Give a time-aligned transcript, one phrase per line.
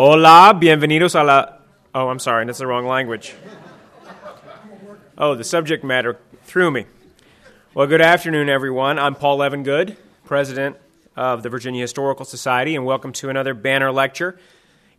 [0.00, 1.54] Hola, bienvenidos a la.
[1.92, 3.34] Oh, I'm sorry, that's the wrong language.
[5.18, 6.86] Oh, the subject matter threw me.
[7.74, 9.00] Well, good afternoon, everyone.
[9.00, 10.76] I'm Paul Levengood, president
[11.16, 14.38] of the Virginia Historical Society, and welcome to another banner lecture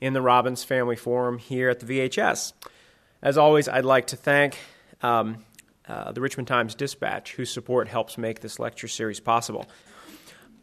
[0.01, 2.52] in the Robins Family Forum here at the VHS.
[3.21, 4.57] As always, I'd like to thank
[5.02, 5.45] um,
[5.88, 9.66] uh, the Richmond Times Dispatch, whose support helps make this lecture series possible.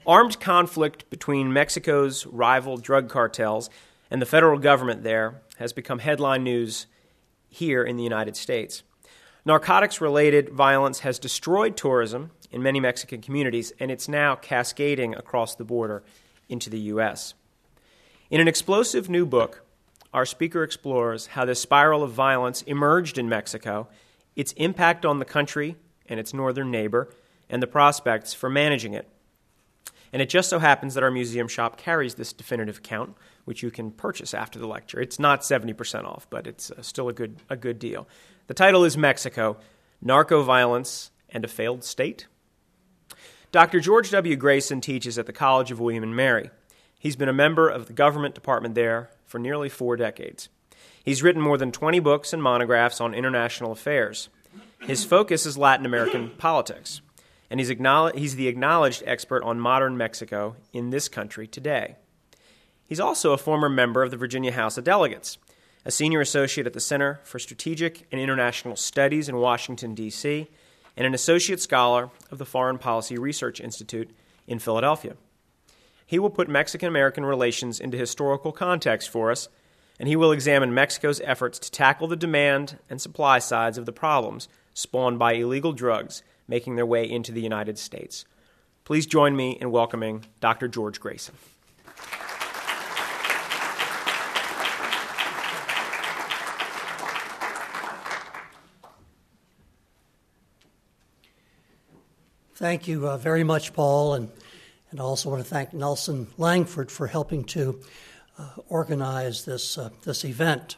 [0.06, 3.70] Armed conflict between Mexico's rival drug cartels
[4.10, 6.86] and the federal government there has become headline news
[7.48, 8.82] here in the United States.
[9.44, 15.54] Narcotics related violence has destroyed tourism in many Mexican communities, and it's now cascading across
[15.54, 16.02] the border
[16.48, 17.34] into the U.S.
[18.30, 19.64] In an explosive new book,
[20.12, 23.88] our speaker explores how this spiral of violence emerged in Mexico,
[24.34, 25.76] its impact on the country
[26.08, 27.08] and its northern neighbor,
[27.48, 29.08] and the prospects for managing it.
[30.12, 33.70] And it just so happens that our museum shop carries this definitive account, which you
[33.70, 35.00] can purchase after the lecture.
[35.00, 38.08] It's not 70% off, but it's uh, still a good, a good deal.
[38.46, 39.56] The title is Mexico
[40.00, 42.26] Narco Violence and a Failed State.
[43.52, 43.80] Dr.
[43.80, 44.36] George W.
[44.36, 46.50] Grayson teaches at the College of William and Mary.
[46.98, 50.48] He's been a member of the government department there for nearly four decades.
[51.04, 54.28] He's written more than 20 books and monographs on international affairs.
[54.80, 57.00] His focus is Latin American politics
[57.50, 57.68] and he's,
[58.14, 61.96] he's the acknowledged expert on modern Mexico in this country today.
[62.86, 65.38] He's also a former member of the Virginia House of Delegates,
[65.84, 70.48] a senior associate at the Center for Strategic and International Studies in Washington, D.C.,
[70.96, 74.10] and an associate scholar of the Foreign Policy Research Institute
[74.46, 75.16] in Philadelphia.
[76.06, 79.48] He will put Mexican American relations into historical context for us,
[79.98, 83.92] and he will examine Mexico's efforts to tackle the demand and supply sides of the
[83.92, 88.24] problems spawned by illegal drugs making their way into the United States.
[88.84, 90.68] Please join me in welcoming Dr.
[90.68, 91.34] George Grayson.
[102.54, 104.30] Thank you uh, very much, Paul, and,
[104.90, 107.80] and I also want to thank Nelson Langford for helping to
[108.38, 110.76] uh, organize this, uh, this event.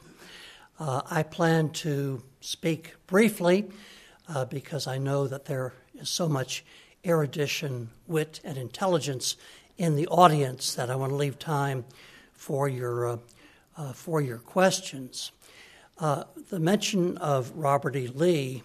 [0.81, 3.71] Uh, I plan to speak briefly
[4.29, 6.65] uh, because I know that there is so much
[7.05, 9.37] erudition, wit, and intelligence
[9.77, 11.85] in the audience that I want to leave time
[12.33, 13.17] for your, uh,
[13.77, 15.33] uh, for your questions.
[15.99, 18.09] Uh, the mention of Robert E.
[18.09, 18.63] Lee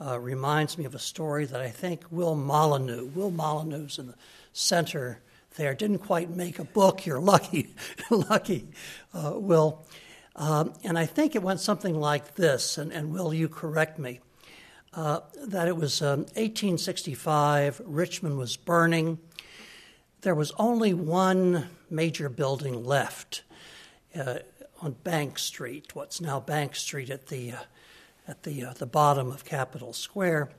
[0.00, 4.14] uh, reminds me of a story that I think Will Molineux, Will Molineux's in the
[4.52, 5.20] center
[5.56, 7.06] there, didn't quite make a book.
[7.06, 7.74] You're lucky,
[8.10, 8.68] lucky,
[9.14, 9.86] uh, Will.
[10.34, 14.20] Um, and I think it went something like this, and, and Will, you correct me.
[14.94, 19.18] Uh, that it was um, 1865, Richmond was burning.
[20.22, 23.42] There was only one major building left
[24.18, 24.38] uh,
[24.80, 27.58] on Bank Street, what's now Bank Street at the, uh,
[28.26, 30.50] at the, uh, the bottom of Capitol Square.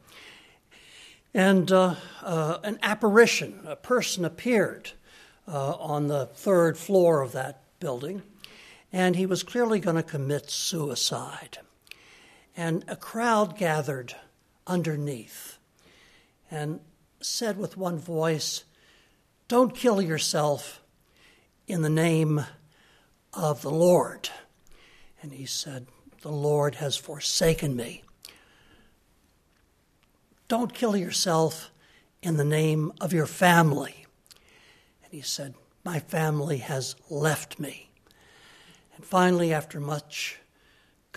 [1.33, 4.91] And uh, an apparition, a person appeared
[5.47, 8.21] on the third floor of that building,
[8.91, 11.59] and he was clearly going to commit suicide.
[12.57, 14.15] And a crowd gathered
[14.65, 15.59] underneath
[16.49, 16.79] and
[17.21, 18.63] said with one voice,
[19.47, 20.81] Don't kill yourself
[21.67, 22.43] in the name
[23.31, 24.29] of the Lord.
[25.21, 25.85] And he said,
[26.21, 28.03] The Lord has forsaken me.
[30.47, 31.69] Don't kill yourself
[32.23, 34.07] in the name of your family.
[35.03, 35.53] And he said,
[35.83, 37.91] My family has left me.
[38.95, 40.39] And finally, after much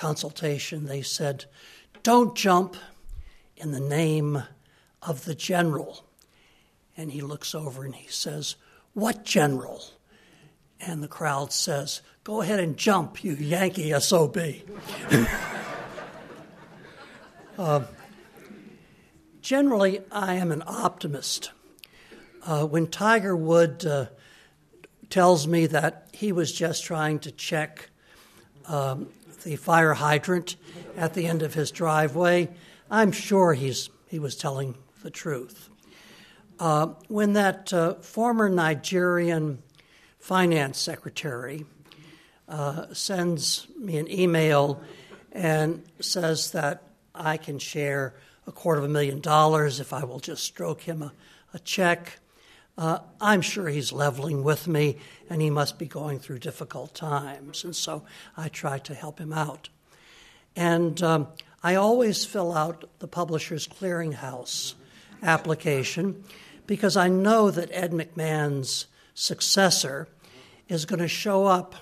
[0.01, 1.45] consultation, they said,
[2.03, 2.75] Don't jump
[3.57, 4.43] in the name
[5.03, 6.05] of the general.
[6.97, 8.57] And he looks over and he says,
[8.95, 9.85] What general?
[10.81, 14.39] And the crowd says, Go ahead and jump, you Yankee SOB.
[17.59, 17.83] uh,
[19.43, 21.51] generally, I am an optimist.
[22.43, 24.07] Uh, when Tiger Wood uh,
[25.11, 27.91] tells me that he was just trying to check
[28.67, 29.11] um,
[29.43, 30.57] the fire hydrant
[30.97, 32.49] at the end of his driveway,
[32.91, 35.69] I'm sure he's, he was telling the truth.
[36.59, 39.63] Uh, when that uh, former Nigerian
[40.19, 41.65] finance secretary
[42.49, 44.83] uh, sends me an email
[45.33, 46.83] and says that
[47.15, 48.15] I can share
[48.47, 51.13] a quarter of a million dollars if I will just stroke him a,
[51.55, 52.19] a check.
[52.79, 57.65] Uh, I'm sure he's leveling with me and he must be going through difficult times.
[57.65, 58.05] And so
[58.37, 59.69] I try to help him out.
[60.57, 61.29] And um,
[61.63, 64.75] I always fill out the Publishers Clearinghouse
[65.23, 66.25] application
[66.67, 70.09] because I know that Ed McMahon's successor
[70.69, 71.75] is going to show up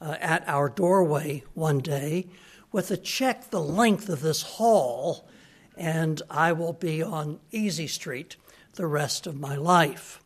[0.00, 2.26] uh, at our doorway one day
[2.72, 5.28] with a check the length of this hall,
[5.76, 8.36] and I will be on Easy Street
[8.74, 10.22] the rest of my life.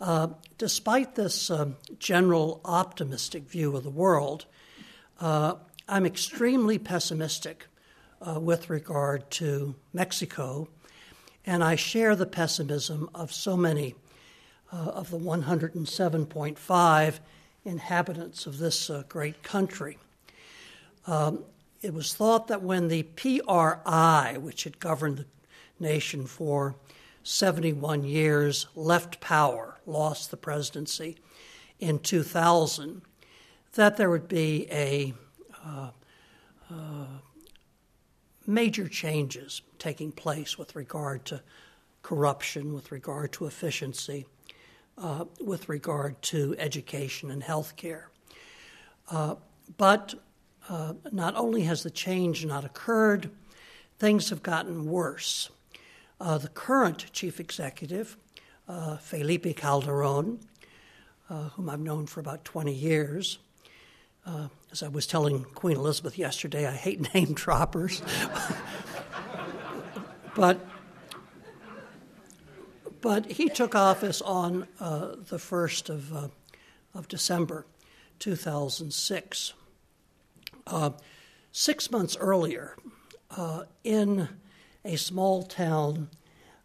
[0.00, 1.66] Uh, despite this uh,
[1.98, 4.46] general optimistic view of the world,
[5.20, 5.54] uh,
[5.88, 7.66] I'm extremely pessimistic
[8.22, 10.68] uh, with regard to Mexico,
[11.44, 13.94] and I share the pessimism of so many
[14.72, 17.18] uh, of the 107.5
[17.64, 19.98] inhabitants of this uh, great country.
[21.06, 21.44] Um,
[21.82, 25.26] it was thought that when the PRI, which had governed the
[25.78, 26.74] nation for
[27.22, 31.16] 71 years, left power, lost the presidency
[31.78, 33.02] in 2000,
[33.74, 35.14] that there would be a
[35.64, 35.90] uh,
[36.70, 37.06] uh,
[38.46, 41.42] major changes taking place with regard to
[42.02, 44.26] corruption, with regard to efficiency,
[44.98, 48.10] uh, with regard to education and health care.
[49.10, 49.34] Uh,
[49.76, 50.14] but
[50.68, 53.30] uh, not only has the change not occurred,
[53.98, 55.50] things have gotten worse.
[56.20, 58.18] Uh, the current chief executive,
[58.68, 60.38] uh, Felipe Calderon,
[61.30, 63.38] uh, whom I've known for about 20 years,
[64.26, 68.02] uh, as I was telling Queen Elizabeth yesterday, I hate name droppers.
[70.36, 70.60] but,
[73.00, 76.30] but he took office on uh, the 1st of,
[76.92, 77.64] of December
[78.18, 79.54] 2006.
[81.50, 82.76] six months earlier,
[83.84, 84.28] in
[84.84, 86.08] a small town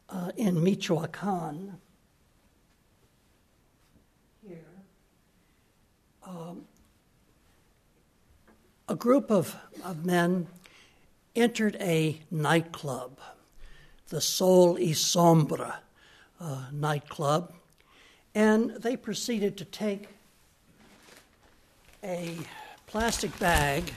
[0.09, 1.77] uh, in Michoacan.
[4.47, 4.59] Here,
[6.25, 6.65] um,
[8.87, 10.47] a group of, of men
[11.35, 13.19] entered a nightclub,
[14.09, 15.75] the Sol y Sombra
[16.39, 17.53] uh, nightclub,
[18.33, 20.07] and they proceeded to take
[22.03, 22.37] a
[22.85, 23.91] plastic bag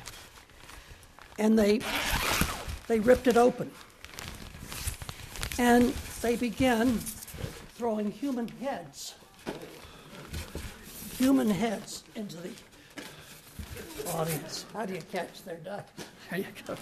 [1.38, 1.80] and they
[2.86, 3.70] they ripped it open
[5.58, 6.98] and they begin
[7.74, 9.14] throwing human heads,
[11.18, 12.50] human heads into the
[14.12, 14.64] audience.
[14.72, 15.86] How do you catch their duck?
[16.30, 16.76] There you go.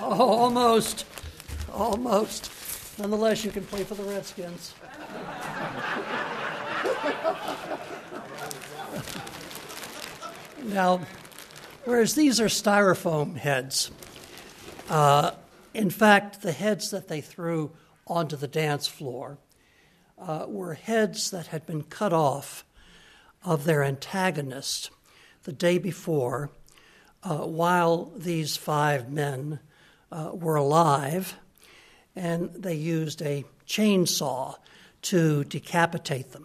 [0.00, 1.06] Oh, almost.
[1.72, 2.52] Almost.
[2.98, 4.74] Nonetheless, you can play for the Redskins.
[10.74, 11.00] now,
[11.88, 13.90] whereas these are styrofoam heads.
[14.90, 15.30] Uh,
[15.72, 17.70] in fact, the heads that they threw
[18.06, 19.38] onto the dance floor
[20.18, 22.62] uh, were heads that had been cut off
[23.42, 24.90] of their antagonist
[25.44, 26.50] the day before
[27.22, 29.58] uh, while these five men
[30.12, 31.36] uh, were alive,
[32.14, 34.54] and they used a chainsaw
[35.00, 36.44] to decapitate them.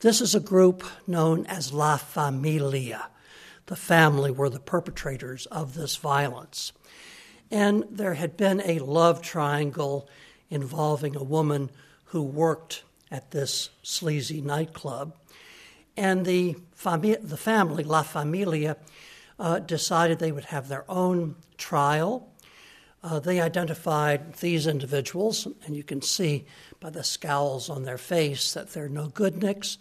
[0.00, 3.06] This is a group known as La Familia
[3.66, 6.72] the family were the perpetrators of this violence.
[7.50, 10.08] And there had been a love triangle
[10.50, 11.70] involving a woman
[12.06, 15.14] who worked at this sleazy nightclub.
[15.96, 18.76] And the, fami- the family, La Familia,
[19.38, 22.28] uh, decided they would have their own trial.
[23.02, 26.46] Uh, they identified these individuals, and you can see
[26.80, 29.76] by the scowls on their face that they're no goodniks.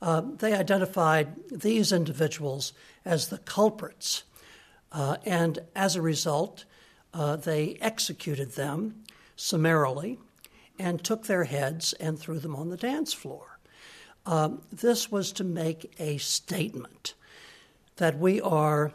[0.00, 2.72] Uh, they identified these individuals
[3.04, 4.24] as the culprits.
[4.90, 6.64] Uh, and as a result,
[7.14, 9.02] uh, they executed them
[9.36, 10.18] summarily
[10.78, 13.58] and took their heads and threw them on the dance floor.
[14.24, 17.14] Um, this was to make a statement
[17.96, 18.92] that we are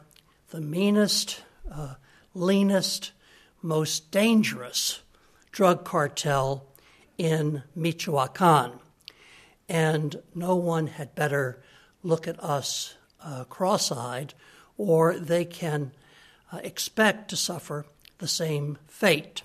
[0.49, 1.95] the meanest, uh,
[2.33, 3.11] leanest,
[3.61, 5.01] most dangerous
[5.51, 6.65] drug cartel
[7.17, 8.79] in Michoacan.
[9.67, 11.61] And no one had better
[12.03, 14.33] look at us uh, cross eyed,
[14.77, 15.91] or they can
[16.51, 17.85] uh, expect to suffer
[18.19, 19.43] the same fate.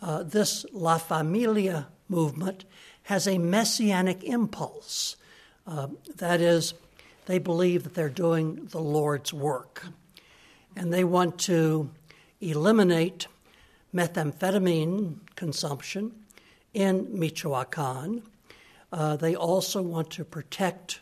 [0.00, 2.64] Uh, this La Familia movement
[3.04, 5.16] has a messianic impulse.
[5.66, 6.74] Uh, that is,
[7.26, 9.86] they believe that they're doing the Lord's work.
[10.74, 11.90] And they want to
[12.40, 13.26] eliminate
[13.94, 16.12] methamphetamine consumption
[16.74, 18.22] in Michoacan.
[18.90, 21.00] Uh, they also want to protect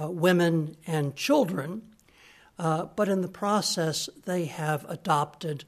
[0.00, 1.82] uh, women and children,
[2.58, 5.64] uh, but in the process, they have adopted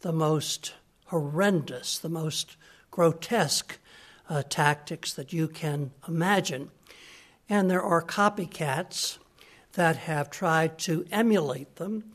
[0.00, 0.74] the most
[1.06, 2.56] horrendous, the most
[2.90, 3.78] grotesque
[4.28, 6.70] uh, tactics that you can imagine.
[7.48, 9.18] And there are copycats
[9.72, 12.12] that have tried to emulate them.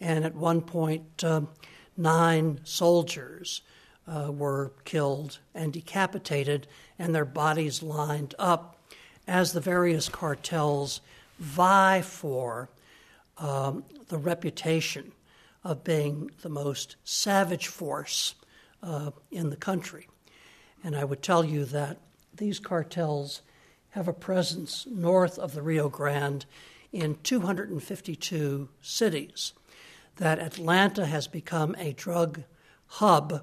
[0.00, 1.42] And at one point, uh,
[1.96, 3.62] nine soldiers
[4.08, 6.66] uh, were killed and decapitated,
[6.98, 8.71] and their bodies lined up
[9.26, 11.00] as the various cartels
[11.38, 12.68] vie for
[13.38, 15.12] um, the reputation
[15.64, 18.34] of being the most savage force
[18.82, 20.08] uh, in the country.
[20.84, 21.98] And I would tell you that
[22.34, 23.42] these cartels
[23.90, 26.46] have a presence north of the Rio Grande
[26.92, 29.52] in 252 cities,
[30.16, 32.42] that Atlanta has become a drug
[32.86, 33.42] hub,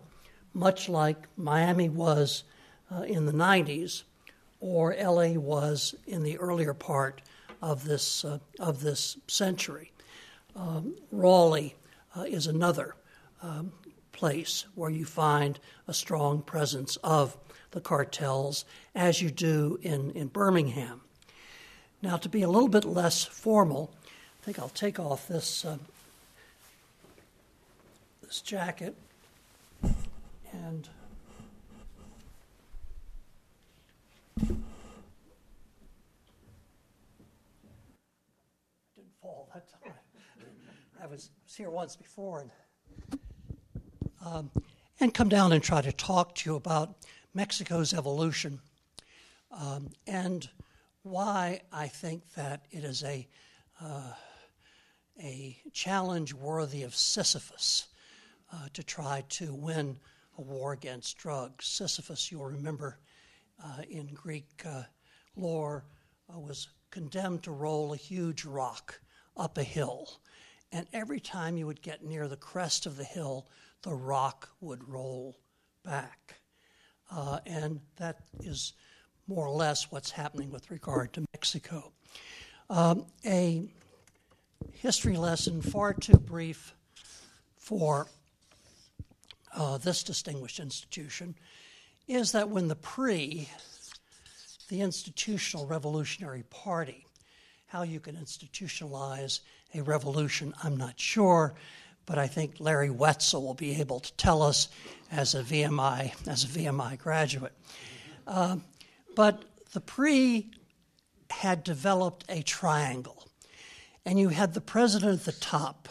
[0.54, 2.44] much like Miami was
[2.92, 4.04] uh, in the 90s
[4.60, 7.22] or LA was in the earlier part
[7.62, 9.92] of this, uh, of this century.
[10.56, 11.76] Um, Raleigh
[12.16, 12.96] uh, is another
[13.42, 13.72] um,
[14.12, 17.38] place where you find a strong presence of
[17.72, 21.02] the cartels, as you do in, in Birmingham.
[22.02, 23.94] Now, to be a little bit less formal,
[24.42, 25.78] I think I'll take off this, uh,
[28.24, 28.96] this jacket
[30.52, 30.90] and
[34.40, 34.64] didn't
[39.22, 39.94] fall that time.
[41.02, 43.20] I was, here once before and,
[44.26, 44.52] um,
[45.00, 46.96] and come down and try to talk to you about
[47.34, 48.60] Mexico's evolution
[49.52, 50.50] um, and
[51.04, 53.28] why I think that it is a,
[53.82, 54.14] uh,
[55.22, 57.88] a challenge worthy of Sisyphus
[58.54, 59.98] uh, to try to win
[60.38, 61.66] a war against drugs.
[61.66, 63.00] Sisyphus, you'll remember
[63.90, 64.84] in Greek uh,
[65.36, 65.86] lore,
[66.34, 69.00] uh, was condemned to roll a huge rock
[69.38, 70.20] up a hill.
[70.72, 73.48] And every time you would get near the crest of the hill,
[73.82, 75.38] the rock would roll
[75.84, 76.36] back.
[77.12, 78.74] Uh, and that is
[79.28, 81.92] more or less what's happening with regard to Mexico.
[82.70, 83.72] Um, a
[84.74, 86.76] history lesson far too brief
[87.58, 88.08] for
[89.56, 91.36] uh, this distinguished institution
[92.10, 93.48] is that when the PRI,
[94.70, 97.06] the Institutional Revolutionary Party,
[97.68, 99.42] how you can institutionalize
[99.76, 101.54] a revolution, I'm not sure,
[102.08, 104.70] but I think Larry Wetzel will be able to tell us
[105.12, 107.54] as a VMI as a VMI graduate.
[108.26, 108.58] Uh,
[109.16, 110.48] but the PRI
[111.30, 113.28] had developed a triangle,
[114.04, 115.88] and you had the president at the top.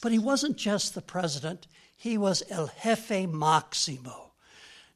[0.00, 4.27] But he wasn't just the president; he was el jefe máximo.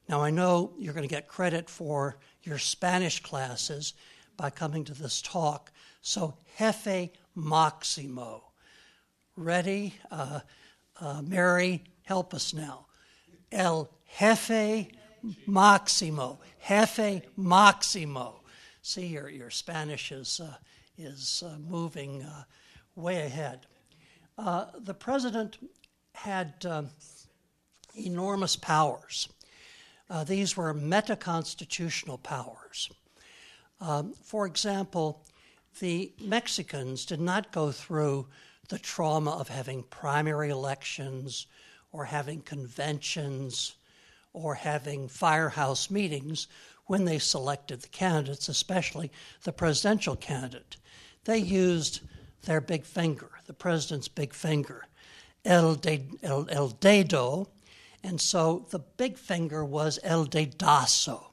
[0.09, 3.93] Now, I know you're going to get credit for your Spanish classes
[4.35, 5.71] by coming to this talk.
[6.01, 8.43] So, Jefe Maximo.
[9.35, 9.95] Ready?
[10.11, 10.41] Uh,
[10.99, 12.87] uh, Mary, help us now.
[13.51, 14.87] El Jefe
[15.47, 16.39] Maximo.
[16.67, 18.41] Jefe Maximo.
[18.81, 20.55] See, your, your Spanish is, uh,
[20.97, 22.43] is uh, moving uh,
[22.95, 23.65] way ahead.
[24.37, 25.57] Uh, the president
[26.13, 26.65] had
[27.95, 29.29] enormous powers.
[30.13, 32.91] Uh, these were meta-constitutional powers.
[33.81, 35.23] Um, for example,
[35.79, 38.27] the Mexicans did not go through
[38.69, 41.47] the trauma of having primary elections
[41.91, 43.73] or having conventions
[44.33, 46.47] or having firehouse meetings
[46.85, 49.11] when they selected the candidates, especially
[49.45, 50.77] the presidential candidate.
[51.23, 52.01] They used
[52.43, 54.85] their big finger, the president's big finger,
[55.43, 57.47] el, de, el, el dedo,
[58.03, 61.31] and so the big finger was El Dedazo.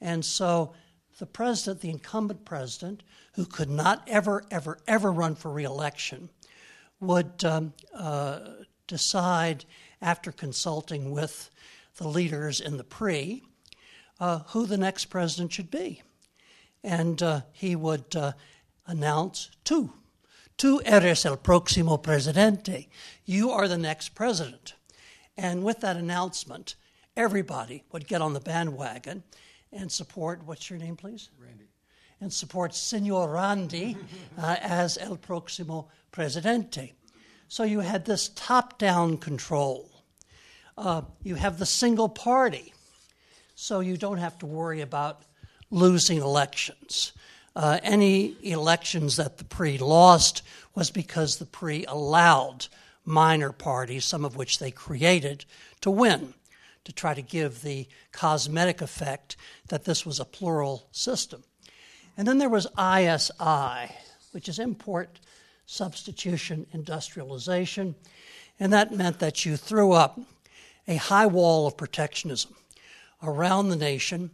[0.00, 0.72] And so
[1.18, 3.02] the president, the incumbent president,
[3.34, 6.30] who could not ever, ever, ever run for reelection,
[7.00, 8.40] would um, uh,
[8.86, 9.64] decide
[10.02, 11.50] after consulting with
[11.96, 13.42] the leaders in the PRI
[14.20, 16.02] uh, who the next president should be.
[16.82, 18.32] And uh, he would uh,
[18.86, 19.92] announce two.
[20.58, 22.88] Tú eres el próximo presidente.
[23.24, 24.74] You are the next president.
[25.36, 26.76] And with that announcement,
[27.16, 29.22] everybody would get on the bandwagon
[29.72, 31.30] and support, what's your name, please?
[31.38, 31.64] Randy.
[32.20, 33.96] And support Senor Randy
[34.38, 36.92] uh, as El Próximo Presidente.
[37.48, 39.90] So you had this top down control.
[40.76, 42.72] Uh, you have the single party,
[43.54, 45.22] so you don't have to worry about
[45.70, 47.12] losing elections.
[47.54, 50.42] Uh, any elections that the PRI lost
[50.74, 52.66] was because the PRI allowed
[53.04, 55.44] minor parties, some of which they created,
[55.80, 56.34] to win,
[56.84, 59.36] to try to give the cosmetic effect
[59.68, 61.42] that this was a plural system.
[62.16, 63.94] And then there was ISI,
[64.32, 65.20] which is import
[65.66, 67.94] substitution industrialization,
[68.60, 70.20] and that meant that you threw up
[70.86, 72.54] a high wall of protectionism
[73.22, 74.30] around the nation,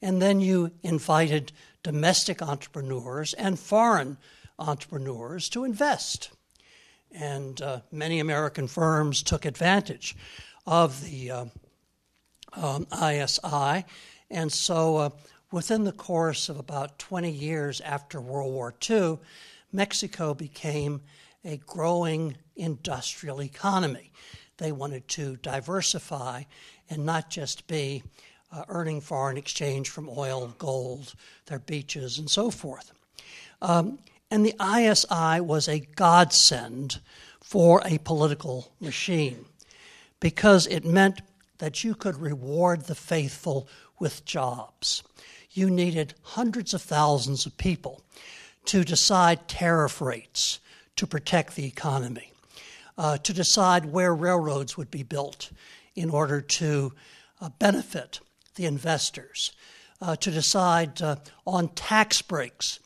[0.00, 4.16] and then you invited domestic entrepreneurs and foreign
[4.58, 6.30] entrepreneurs to invest
[7.12, 10.16] and uh, many American firms took advantage
[10.66, 11.44] of the uh,
[12.52, 13.84] um, ISI.
[14.30, 15.10] And so, uh,
[15.50, 19.18] within the course of about 20 years after World War II,
[19.72, 21.00] Mexico became
[21.44, 24.12] a growing industrial economy.
[24.58, 26.44] They wanted to diversify
[26.88, 28.02] and not just be
[28.52, 31.14] uh, earning foreign exchange from oil, gold,
[31.46, 32.92] their beaches, and so forth.
[33.62, 33.98] Um,
[34.30, 37.00] and the ISI was a godsend
[37.40, 39.44] for a political machine
[40.20, 41.20] because it meant
[41.58, 43.68] that you could reward the faithful
[43.98, 45.02] with jobs.
[45.50, 48.02] You needed hundreds of thousands of people
[48.66, 50.60] to decide tariff rates
[50.96, 52.32] to protect the economy,
[52.96, 55.50] uh, to decide where railroads would be built
[55.94, 56.92] in order to
[57.40, 58.20] uh, benefit
[58.54, 59.52] the investors,
[60.00, 62.78] uh, to decide uh, on tax breaks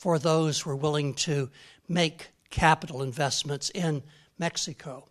[0.00, 1.50] for those who are willing to
[1.86, 4.02] make capital investments in
[4.38, 5.06] Mexico.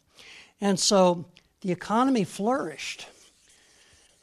[0.60, 1.26] And so
[1.62, 3.06] the economy flourished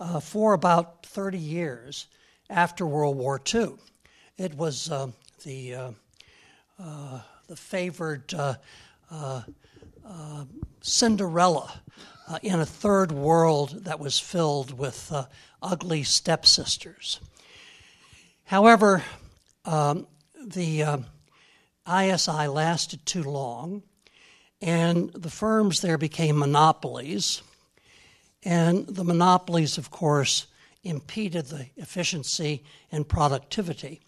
[0.00, 2.08] uh, for about 30 years
[2.50, 3.74] after World War II.
[4.38, 5.12] It was uh,
[5.44, 5.90] the, uh,
[6.80, 8.54] uh the favored uh,
[9.08, 9.42] uh,
[10.80, 11.80] Cinderella
[12.42, 15.12] in a third world that was filled with
[15.62, 17.20] ugly stepsisters.
[18.46, 19.04] However,
[19.64, 20.08] um,
[20.46, 21.02] the
[21.86, 23.82] ISI lasted too long,
[24.60, 27.42] and the firms there became monopolies.
[28.42, 30.46] And the monopolies, of course,
[30.82, 32.62] impeded the efficiency
[32.92, 34.00] and productivity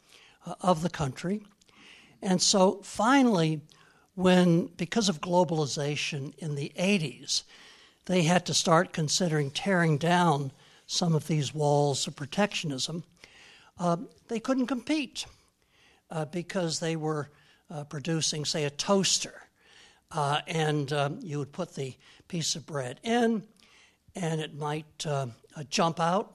[0.46, 1.42] uh, of the country.
[2.22, 3.60] And so finally,
[4.14, 7.42] when, because of globalization in the 80s,
[8.06, 10.52] they had to start considering tearing down
[10.86, 13.04] some of these walls of protectionism,
[13.78, 13.96] uh,
[14.28, 15.26] they couldn't compete
[16.10, 17.30] uh, because they were
[17.70, 19.34] uh, producing, say, a toaster.
[20.10, 21.94] Uh, and um, you would put the
[22.28, 23.42] piece of bread in,
[24.14, 26.34] and it might uh, uh, jump out,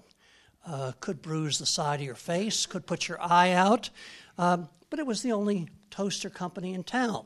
[0.99, 3.89] could bruise the side of your face, could put your eye out.
[4.37, 7.25] Um, but it was the only toaster company in town,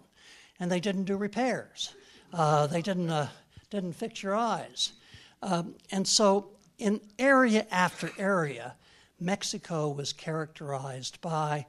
[0.60, 1.94] and they didn't do repairs.
[2.32, 3.30] they didn't,
[3.70, 4.94] didn't fix your eyes.
[5.42, 8.76] Um, and so, in area after area,
[9.20, 11.66] Mexico was characterized by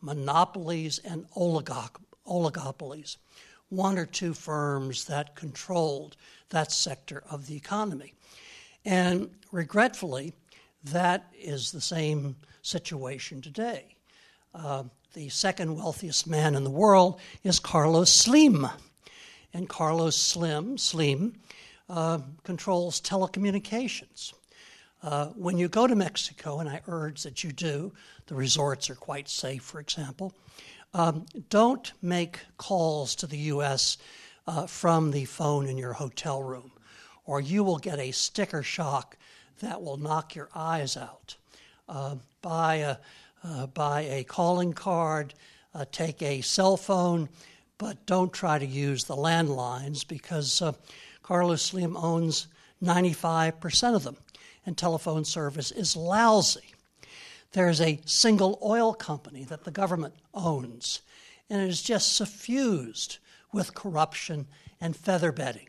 [0.00, 3.16] monopolies and oligopolies,
[3.68, 6.16] one or two firms that controlled
[6.50, 8.14] that sector of the economy.
[8.84, 10.32] And regretfully,
[10.84, 13.96] that is the same situation today.
[14.54, 18.66] Uh, the second wealthiest man in the world is Carlos Slim.
[19.52, 21.34] And Carlos Slim, Slim
[21.88, 24.32] uh, controls telecommunications.
[25.02, 27.92] Uh, when you go to Mexico, and I urge that you do,
[28.26, 30.34] the resorts are quite safe, for example,
[30.92, 33.96] um, don't make calls to the U.S.
[34.46, 36.72] Uh, from the phone in your hotel room,
[37.24, 39.16] or you will get a sticker shock
[39.60, 41.36] that will knock your eyes out.
[41.88, 42.96] Uh, buy, a,
[43.42, 45.32] uh, buy a calling card,
[45.74, 47.28] uh, take a cell phone,
[47.78, 50.62] but don't try to use the landlines because
[51.22, 52.48] Carlos Slim owns
[52.82, 54.16] 95% of them
[54.66, 56.74] and telephone service is lousy.
[57.52, 61.02] There's a single oil company that the government owns,
[61.48, 63.18] and it is just suffused
[63.52, 64.46] with corruption
[64.80, 65.68] and feather bedding.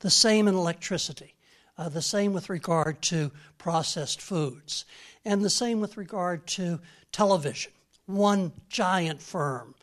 [0.00, 1.34] The same in electricity,
[1.76, 4.84] uh, the same with regard to processed foods,
[5.24, 7.72] and the same with regard to television.
[8.06, 9.74] One giant firm,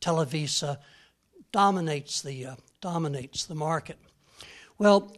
[0.00, 0.78] Televisa,
[1.52, 3.98] dominates the, uh, dominates the market.
[4.78, 5.16] Well,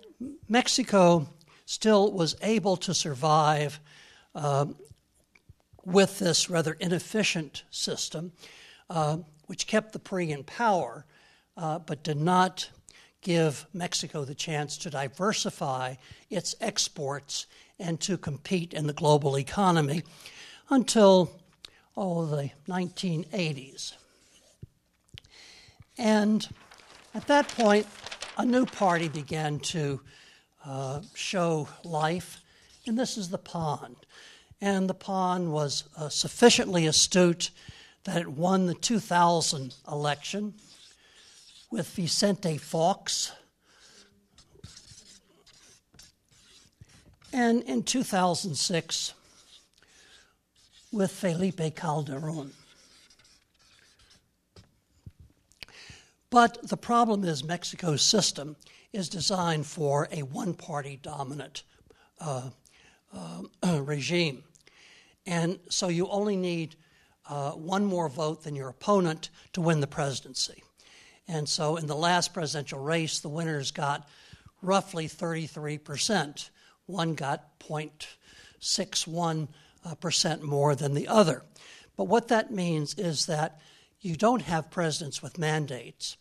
[0.48, 1.28] Mexico
[1.66, 3.80] still was able to survive
[4.34, 4.66] uh,
[5.84, 8.32] with this rather inefficient system,
[8.90, 11.04] uh, which kept the PRI in power,
[11.56, 12.70] uh, but did not
[13.20, 15.94] give Mexico the chance to diversify
[16.30, 17.46] its exports
[17.78, 20.02] and to compete in the global economy
[20.70, 21.30] until,
[21.96, 23.94] oh, the 1980s.
[25.96, 26.46] And
[27.14, 27.86] at that point,
[28.36, 30.00] a new party began to
[30.66, 32.40] uh, show life,
[32.86, 33.96] and this is the PAN.
[34.60, 37.50] And the PAN was uh, sufficiently astute
[38.04, 40.54] that it won the 2000 election
[41.70, 43.32] with Vicente Fox.
[47.32, 49.14] And in 2006,
[50.94, 52.52] with Felipe Calderon.
[56.30, 58.56] But the problem is Mexico's system
[58.94, 61.64] is designed for a one party dominant
[62.20, 62.48] uh,
[63.12, 64.44] uh, regime.
[65.26, 66.76] And so you only need
[67.28, 70.62] uh, one more vote than your opponent to win the presidency.
[71.26, 74.08] And so in the last presidential race, the winners got
[74.62, 76.50] roughly 33%.
[76.86, 79.48] One got 0.61
[79.84, 81.42] uh, percent more than the other.
[81.96, 83.60] But what that means is that
[84.00, 86.16] you don't have presidents with mandates.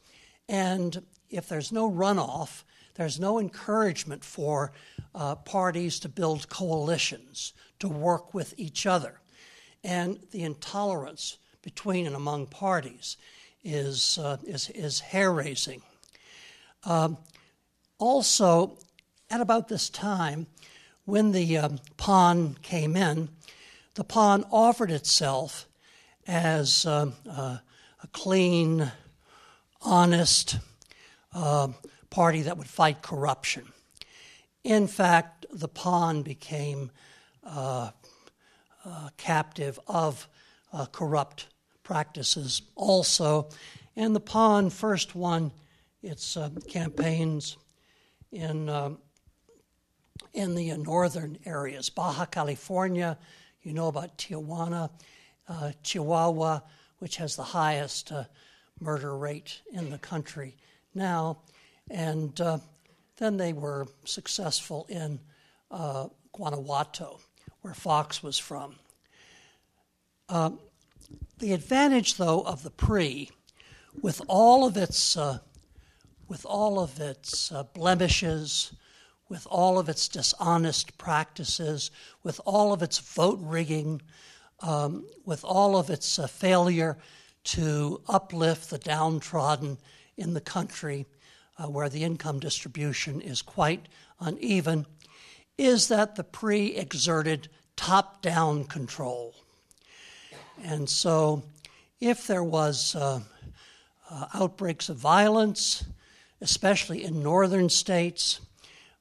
[0.47, 2.63] And if there's no runoff,
[2.95, 4.71] there's no encouragement for
[5.15, 9.19] uh, parties to build coalitions, to work with each other.
[9.83, 13.17] And the intolerance between and among parties
[13.63, 15.81] is, uh, is, is hair raising.
[16.83, 17.17] Um,
[17.97, 18.77] also,
[19.29, 20.47] at about this time,
[21.05, 23.29] when the um, PAN came in,
[23.95, 25.67] the PAN offered itself
[26.27, 27.57] as um, uh,
[28.01, 28.91] a clean,
[29.81, 30.59] honest
[31.33, 31.69] uh,
[32.09, 33.65] party that would fight corruption.
[34.63, 36.91] In fact, the PAN became
[37.43, 37.91] uh,
[38.85, 40.27] uh, captive of
[40.71, 41.47] uh, corrupt
[41.83, 43.49] practices also,
[43.95, 45.51] and the PAN first won
[46.01, 47.57] its uh, campaigns
[48.31, 48.99] in um,
[50.33, 53.17] in the northern areas, Baja California.
[53.61, 54.89] You know about Tijuana,
[55.47, 56.61] uh, Chihuahua,
[56.99, 58.11] which has the highest
[58.79, 60.55] murder rate in the country
[60.95, 61.39] now,
[61.89, 62.59] and uh,
[63.17, 65.19] then they were successful in
[65.71, 67.19] uh, Guanajuato,
[67.61, 68.75] where Fox was from.
[70.29, 70.51] Uh,
[71.39, 73.27] the advantage, though, of the PRI,
[74.01, 75.39] with all of its uh,
[76.27, 78.73] with all of its uh, blemishes,
[79.29, 81.91] with all of its dishonest practices,
[82.23, 84.01] with all of its vote rigging,
[84.61, 86.97] um, with all of its uh, failure
[87.43, 89.77] to uplift the downtrodden
[90.17, 91.05] in the country,
[91.57, 93.87] uh, where the income distribution is quite
[94.19, 94.85] uneven,
[95.57, 99.35] is that the PRI exerted top down control.
[100.63, 101.43] And so,
[101.99, 103.21] if there was uh,
[104.09, 105.85] uh, outbreaks of violence,
[106.41, 108.41] especially in northern states,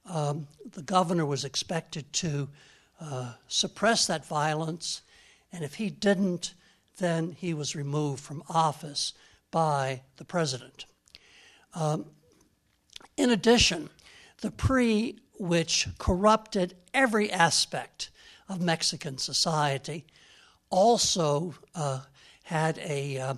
[0.06, 2.48] um, the governor was expected to
[3.00, 5.02] uh, suppress that violence,
[5.52, 6.54] and if he didn't,
[6.98, 9.12] then he was removed from office
[9.50, 10.86] by the president.
[11.74, 12.06] Um,
[13.16, 13.90] in addition,
[14.40, 18.10] the PRI, which corrupted every aspect
[18.48, 20.04] of Mexican society,
[20.70, 22.00] also uh,
[22.44, 23.34] had a, uh,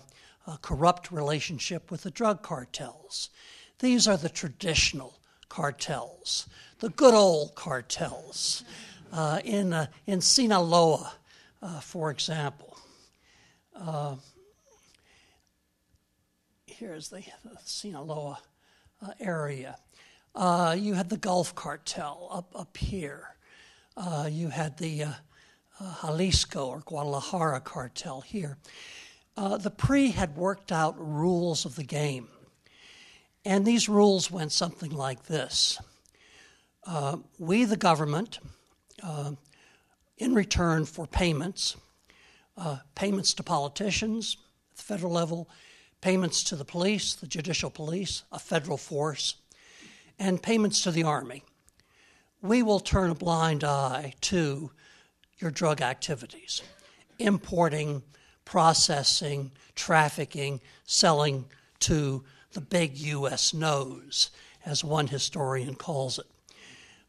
[0.46, 3.30] a, corrupt relationship with the drug cartels.
[3.80, 5.18] These are the traditional
[5.48, 6.48] cartels,
[6.80, 8.64] the good old cartels.
[9.12, 11.12] Uh, in, uh, in Sinaloa,
[11.62, 12.76] uh, for example,
[13.76, 14.16] uh,
[16.78, 18.38] here's the, the Sinaloa
[19.00, 19.76] uh, area.
[20.34, 23.36] Uh, you had the Gulf Cartel up, up here.
[23.96, 25.12] Uh, you had the uh,
[25.80, 28.58] uh, Jalisco or Guadalajara cartel here.
[29.36, 32.28] Uh, the PRI had worked out rules of the game.
[33.44, 35.78] And these rules went something like this
[37.38, 38.38] We, the government,
[40.18, 41.76] in return for payments,
[42.94, 44.38] payments to politicians
[44.72, 45.48] at the federal level,
[46.04, 49.36] payments to the police, the judicial police, a federal force,
[50.18, 51.42] and payments to the army.
[52.42, 54.70] We will turn a blind eye to
[55.38, 56.60] your drug activities,
[57.18, 58.02] importing,
[58.44, 61.46] processing, trafficking, selling
[61.80, 63.54] to the big U.S.
[63.54, 64.30] nose,
[64.66, 66.26] as one historian calls it.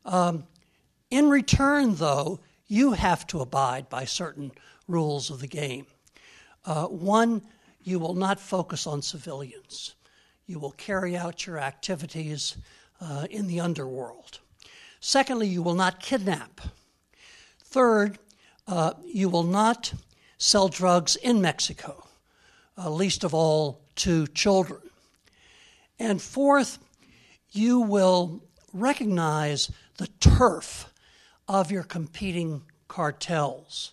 [0.05, 0.45] Um,
[1.12, 4.53] in return, though, you have to abide by certain
[4.88, 5.86] rules of the game.
[6.63, 7.41] Uh, one,
[7.85, 9.93] you will not focus on civilians.
[10.47, 12.57] You will carry out your activities
[12.99, 14.39] uh, in the underworld.
[14.99, 16.61] Secondly, you will not kidnap.
[17.63, 18.17] Third,
[18.67, 19.93] uh, you will not
[20.39, 22.07] sell drugs in Mexico,
[22.75, 24.81] uh, least of all to children.
[25.99, 26.79] And fourth,
[27.51, 28.43] you will
[28.73, 30.91] recognize the turf
[31.47, 33.91] of your competing cartels.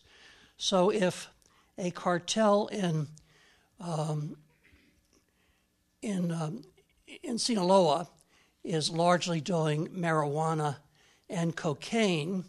[0.57, 1.29] So if
[1.77, 3.09] a cartel in
[3.83, 4.37] um,
[6.01, 6.65] in um,
[7.23, 8.09] in Sinaloa
[8.65, 10.77] is largely doing marijuana
[11.29, 12.45] and cocaine,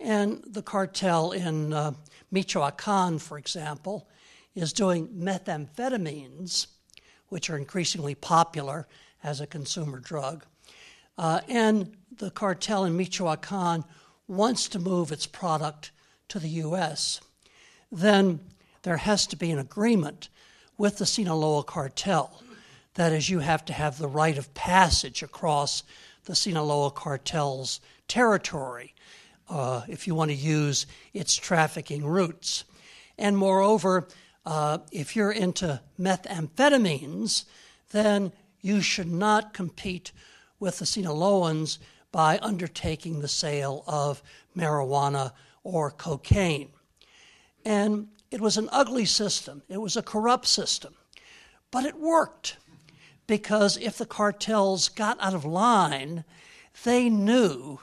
[0.00, 1.92] and the cartel in uh,
[2.30, 4.08] Michoacan, for example,
[4.54, 6.66] is doing methamphetamines,
[7.28, 8.86] which are increasingly popular
[9.22, 10.44] as a consumer drug.
[11.16, 13.84] Uh, and the cartel in Michoacan
[14.26, 15.90] wants to move its product
[16.28, 17.20] to the U.S.
[17.92, 18.40] Then
[18.82, 20.28] there has to be an agreement
[20.76, 22.42] with the Sinaloa cartel.
[22.94, 25.82] That is, you have to have the right of passage across
[26.24, 28.94] the Sinaloa cartel's territory
[29.48, 32.64] uh, if you want to use its trafficking routes.
[33.18, 34.08] And moreover,
[34.46, 37.44] uh, if you're into methamphetamines,
[37.90, 40.12] then you should not compete
[40.58, 41.78] with the Sinaloans
[42.10, 44.22] by undertaking the sale of
[44.56, 45.32] marijuana
[45.62, 46.70] or cocaine.
[47.64, 50.92] And it was an ugly system, it was a corrupt system.
[51.70, 52.56] But it worked
[53.28, 56.24] because if the cartels got out of line,
[56.82, 57.78] they knew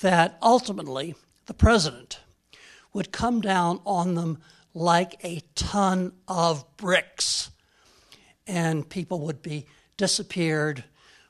[0.00, 2.20] that ultimately the president
[2.94, 4.38] would come down on them
[4.72, 7.50] like a ton of bricks,
[8.46, 9.66] and people would be
[9.98, 10.82] disappeared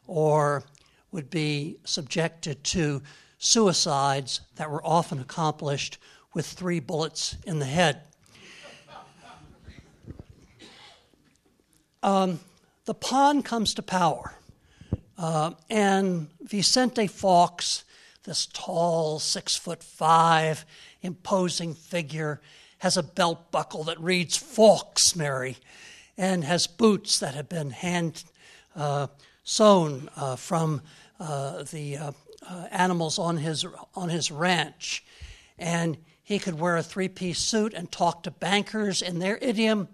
[0.07, 0.63] or
[1.11, 3.03] would be subjected to
[3.37, 5.99] suicides that were often accomplished
[6.35, 8.03] with three bullets in the head.
[12.05, 12.41] Um,
[12.85, 14.35] the PAN comes to power,
[15.17, 17.83] uh, and Vicente Fox,
[18.25, 20.67] this tall, six foot five,
[21.01, 22.43] imposing figure,
[22.81, 25.57] has a belt buckle that reads Fox Mary,
[26.19, 28.25] and has boots that have been hand
[28.77, 29.07] uh,
[29.43, 30.83] sewn uh, from
[31.19, 32.13] uh, the uh,
[32.47, 33.65] uh, animals on his
[33.95, 35.03] on his ranch,
[35.59, 39.89] and he could wear a three-piece suit and talk to bankers in their idiom,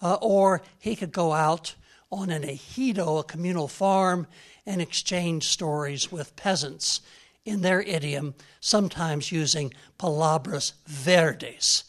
[0.00, 1.74] or he could go out
[2.10, 4.26] on an ejido, a communal farm,
[4.64, 7.00] and exchange stories with peasants
[7.44, 11.84] in their idiom, sometimes using palabras verdes.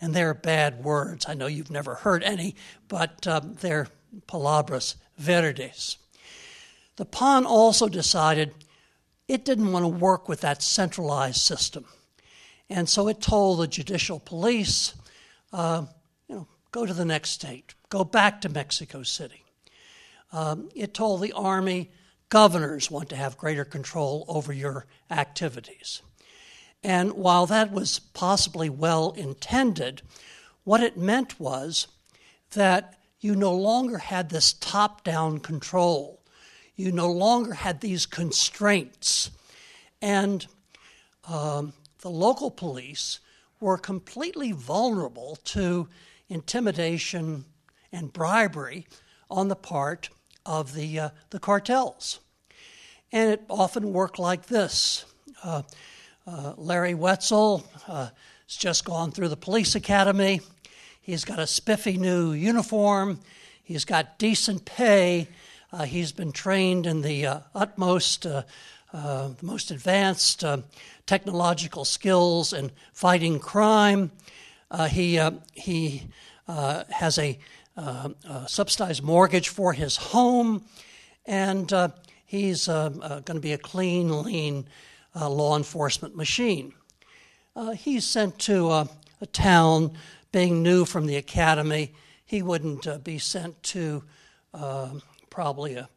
[0.00, 1.26] And they're bad words.
[1.28, 2.54] I know you've never heard any,
[2.86, 3.88] but um, they're
[4.26, 5.96] palabras verdes.
[6.96, 8.54] The PAN also decided
[9.26, 11.84] it didn't want to work with that centralized system.
[12.70, 14.94] And so it told the judicial police,
[15.52, 15.86] uh,
[16.70, 19.44] go to the next state, go back to Mexico City.
[20.32, 21.90] Um, it told the Army,
[22.28, 26.02] governors want to have greater control over your activities.
[26.82, 30.02] And while that was possibly well intended,
[30.64, 31.88] what it meant was
[32.52, 36.20] that you no longer had this top down control.
[36.76, 39.30] You no longer had these constraints.
[40.00, 40.46] And
[41.26, 43.18] um, the local police
[43.60, 45.88] were completely vulnerable to
[46.28, 47.44] intimidation
[47.92, 48.86] and bribery
[49.30, 50.10] on the part
[50.44, 52.20] of the, uh, the cartels.
[53.12, 55.04] And it often worked like this
[55.42, 55.62] uh,
[56.26, 58.08] uh, Larry Wetzel uh,
[58.46, 60.40] has just gone through the police academy.
[61.00, 63.20] He's got a spiffy new uniform.
[63.62, 65.28] He's got decent pay.
[65.72, 68.44] Uh, he's been trained in the uh, utmost, the
[69.42, 70.44] most advanced
[71.06, 74.10] technological skills in fighting crime.
[74.88, 75.20] He
[75.54, 76.08] he
[76.46, 77.38] has a
[77.78, 80.64] uh, a subsidized mortgage for his home,
[81.26, 81.88] and uh,
[82.26, 84.66] he's uh, uh going to be a clean, lean
[85.14, 86.74] uh, law enforcement machine.
[87.54, 88.88] Uh, he's sent to a
[89.32, 89.92] town,
[90.32, 91.94] being new from the academy.
[92.24, 94.02] He wouldn't be sent to
[95.30, 95.88] probably a,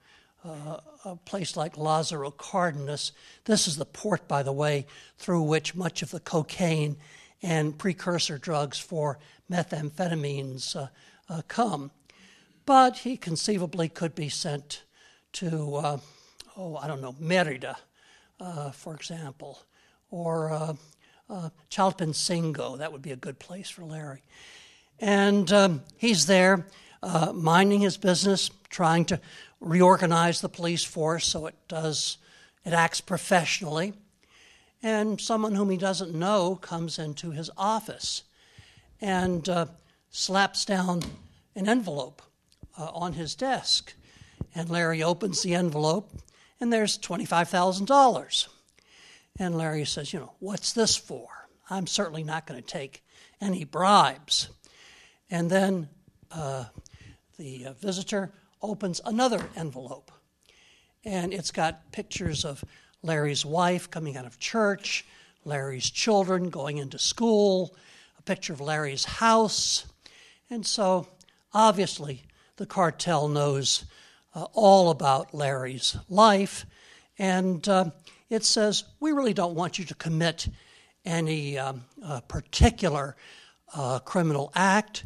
[0.43, 3.11] a place like Lázaro Cárdenas.
[3.45, 4.85] This is the port, by the way,
[5.17, 6.97] through which much of the cocaine
[7.41, 9.19] and precursor drugs for
[9.51, 10.87] methamphetamines uh,
[11.29, 11.91] uh, come.
[12.65, 14.83] But he conceivably could be sent
[15.33, 15.97] to, uh,
[16.55, 17.77] oh, I don't know, Merida,
[18.39, 19.59] uh, for example,
[20.09, 20.73] or uh,
[21.29, 22.77] uh, Chilpancingo.
[22.77, 24.23] That would be a good place for Larry.
[24.99, 26.67] And um, he's there
[27.33, 29.19] minding his business, trying to
[29.59, 32.17] reorganize the police force so it does,
[32.63, 33.93] it acts professionally.
[34.83, 38.23] And someone whom he doesn't know comes into his office.
[38.99, 39.67] And uh,
[40.09, 41.01] slaps down
[41.55, 42.21] an envelope
[42.77, 43.93] uh, on his desk.
[44.53, 46.11] And Larry opens the envelope,
[46.59, 48.47] and there's $25,000.
[49.39, 51.27] And Larry says, You know, what's this for?
[51.69, 53.03] I'm certainly not going to take
[53.39, 54.49] any bribes.
[55.29, 55.87] And then
[56.31, 56.65] uh,
[57.39, 60.11] the uh, visitor opens another envelope,
[61.03, 62.63] and it's got pictures of
[63.03, 65.05] Larry's wife coming out of church,
[65.45, 67.75] Larry's children going into school,
[68.19, 69.85] a picture of Larry's house,
[70.49, 71.07] and so,
[71.53, 72.23] obviously,
[72.57, 73.85] the cartel knows
[74.35, 76.65] uh, all about Larry's life,
[77.17, 77.91] and uh,
[78.29, 80.47] it says, We really don't want you to commit
[81.05, 83.15] any um, uh, particular
[83.73, 85.05] uh, criminal act.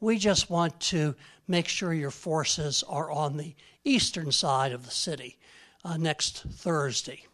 [0.00, 1.14] We just want to
[1.46, 3.54] make sure your forces are on the
[3.84, 5.38] eastern side of the city
[5.84, 7.24] uh, next Thursday,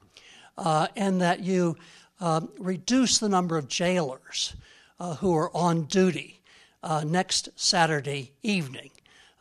[0.59, 1.77] uh, and that you
[2.21, 4.55] um, reduce the number of jailers
[5.19, 6.41] who are on duty
[6.83, 8.91] uh, next Saturday evening.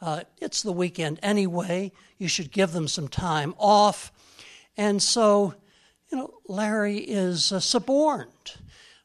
[0.02, 1.91] Uh, it's the weekend anyway.
[2.17, 4.12] You should give them some time off.
[4.78, 5.54] And so,
[6.12, 8.54] you know, Larry is uh, suborned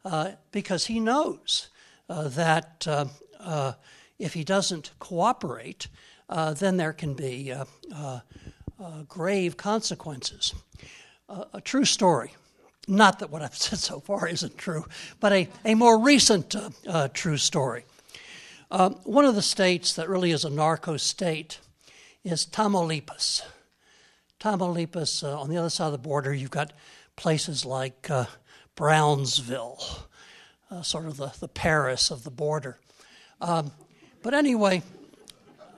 [0.05, 1.69] uh, because he knows
[2.09, 3.73] uh, that uh,
[4.19, 5.88] if he doesn't cooperate,
[6.29, 7.53] then there can be
[9.09, 10.55] grave consequences.
[11.28, 12.32] A true story.
[12.88, 14.84] not that what I've said so far isn't true,
[15.20, 17.84] but a, a more recent uh, uh, true story.
[18.70, 21.60] Uh, one of the states that really is a narco state
[22.24, 23.42] is Tamaulipas.
[24.40, 26.72] Tamaulipas, uh, on the other side of the border, you've got
[27.14, 28.26] places like uh,
[28.74, 29.80] Brownsville,
[30.70, 32.78] uh, sort of the, the Paris of the border.
[33.40, 33.70] Um,
[34.22, 34.82] but anyway,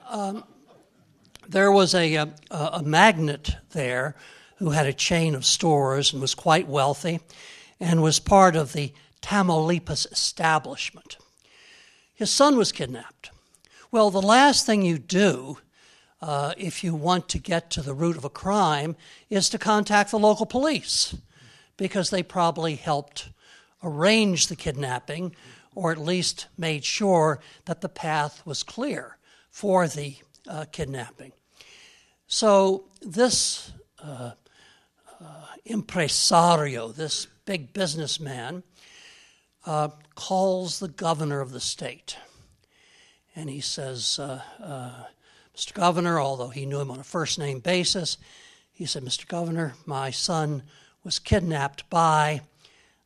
[0.09, 0.43] um,
[1.47, 4.15] there was a, a, a magnate there
[4.59, 7.19] who had a chain of stores and was quite wealthy
[7.79, 11.17] and was part of the Tamaulipas establishment.
[12.13, 13.31] His son was kidnapped.
[13.91, 15.57] Well, the last thing you do
[16.21, 18.95] uh, if you want to get to the root of a crime
[19.29, 21.15] is to contact the local police
[21.77, 23.29] because they probably helped
[23.81, 25.33] arrange the kidnapping
[25.73, 29.17] or at least made sure that the path was clear
[29.49, 30.15] for the
[30.47, 31.31] uh, kidnapping.
[32.27, 33.71] So, this
[34.03, 34.31] uh,
[35.69, 38.63] impresario, this big businessman,
[39.65, 42.17] uh, calls the governor of the state.
[43.35, 45.03] And he says, uh, uh,
[45.55, 45.73] Mr.
[45.73, 48.17] Governor, although he knew him on a first name basis,
[48.73, 49.27] he said, Mr.
[49.27, 50.63] Governor, my son
[51.03, 52.41] was kidnapped by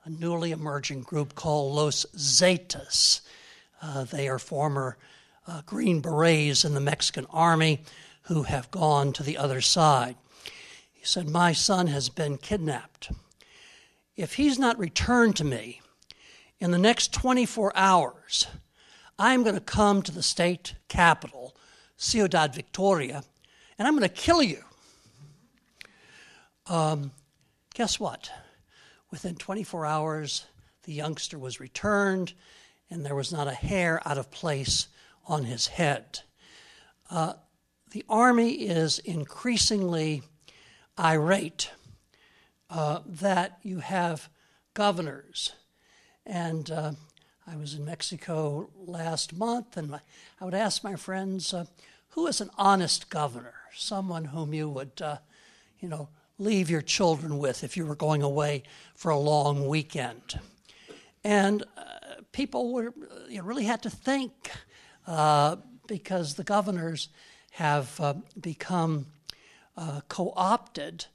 [0.05, 3.21] a newly emerging group called Los Zetas.
[3.81, 4.97] Uh, they are former
[5.47, 7.81] uh, Green Berets in the Mexican army
[8.23, 10.15] who have gone to the other side.
[11.03, 13.11] He said, My son has been kidnapped.
[14.15, 15.81] If he's not returned to me
[16.61, 18.47] in the next 24 hours,
[19.19, 21.57] I'm going to come to the state capital,
[21.97, 23.25] Ciudad Victoria,
[23.77, 24.63] and I'm going to kill you.
[26.67, 27.11] Um,
[27.75, 28.31] guess what?
[29.11, 30.45] Within 24 hours,
[30.83, 32.31] the youngster was returned,
[32.89, 34.87] and there was not a hair out of place
[35.27, 36.21] on his head.
[37.11, 37.33] Uh,
[37.91, 40.23] the army is increasingly
[40.97, 41.71] irate
[42.69, 44.29] uh, that you have
[44.73, 45.53] governors.
[46.25, 46.91] And uh,
[47.45, 49.93] I was in Mexico last month, and
[50.39, 51.65] I would ask my friends, uh,
[52.09, 53.55] who is an honest governor?
[53.75, 55.17] Someone whom you would, uh,
[55.79, 58.63] you know, leave your children with if you were going away
[58.95, 60.39] for a long weekend.
[61.23, 62.93] And uh, people were,
[63.29, 64.51] you really had to think
[65.07, 67.09] uh, because the governors
[67.51, 67.99] have
[68.39, 69.07] become
[69.77, 71.05] uh, co opted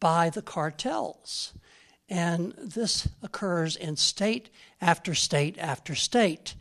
[0.00, 1.52] by the cartels.
[2.08, 6.54] And this occurs in state after state after state.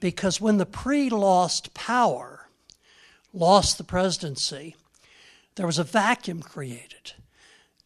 [0.00, 2.48] Because when the PRI lost power,
[3.32, 4.76] lost the presidency,
[5.54, 7.12] there was a vacuum created.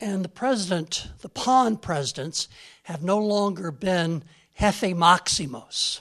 [0.01, 2.49] And the president, the PAN presidents,
[2.85, 4.25] have no longer been
[4.59, 6.01] jefe maximos.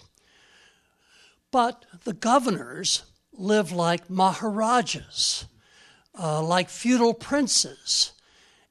[1.51, 5.45] But the governors live like maharajas
[6.17, 8.13] uh, like feudal princes.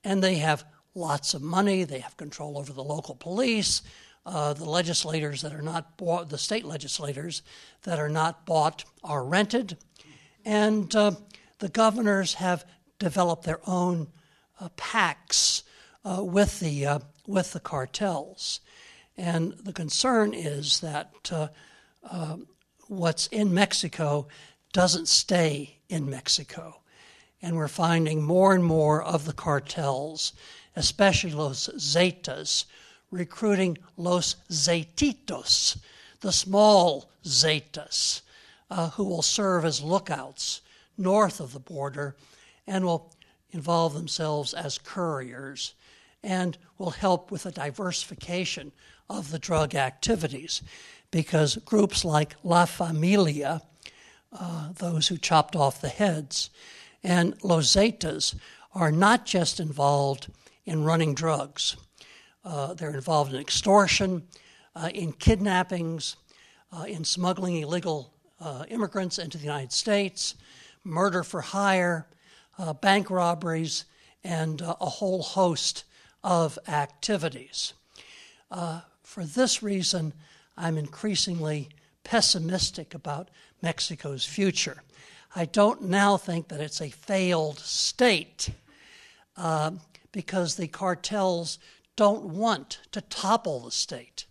[0.04, 3.82] And they have lots of money, they have control over the local police,
[4.24, 7.42] uh, the legislators that are not bought, the state legislators
[7.82, 9.76] that are not bought are rented.
[10.44, 11.12] And uh,
[11.58, 12.64] the governors have
[12.98, 14.08] developed their own
[14.60, 15.64] uh, pacts
[16.04, 18.60] uh, with, the, uh, with the cartels.
[19.16, 21.10] And the concern is that
[22.88, 24.28] what's in Mexico
[24.72, 26.81] doesn't stay in Mexico
[27.42, 30.32] and we're finding more and more of the cartels,
[30.76, 32.64] especially Los Zetas,
[33.10, 35.76] recruiting Los Zetitos,
[36.20, 38.22] the small Zetas,
[38.70, 40.62] uh, who will serve as lookouts
[40.96, 42.16] north of the border
[42.66, 43.12] and will
[43.50, 45.74] involve themselves as couriers
[46.22, 48.72] and will help with the diversification
[49.10, 50.62] of the drug activities.
[51.10, 53.60] Because groups like La Familia,
[54.32, 56.48] uh, those who chopped off the heads,
[57.02, 58.34] and Los Zetas
[58.74, 60.28] are not just involved
[60.64, 61.76] in running drugs,
[62.44, 64.22] uh, they're involved in extortion,
[64.74, 66.16] uh, in kidnappings,
[66.72, 70.34] uh, in smuggling illegal uh, immigrants into the United States,
[70.84, 72.06] murder for hire,
[72.58, 73.84] uh, bank robberies,
[74.24, 75.84] and uh, a whole host
[76.24, 77.74] of activities.
[79.02, 80.12] for this reason,
[80.56, 81.68] I'm increasingly
[82.04, 83.28] pessimistic about
[83.60, 84.82] Mexico's future.
[85.34, 88.50] I don't now think that it's a failed state
[89.36, 89.72] uh,
[90.12, 91.58] because the cartels
[91.96, 94.26] don't want to topple the state.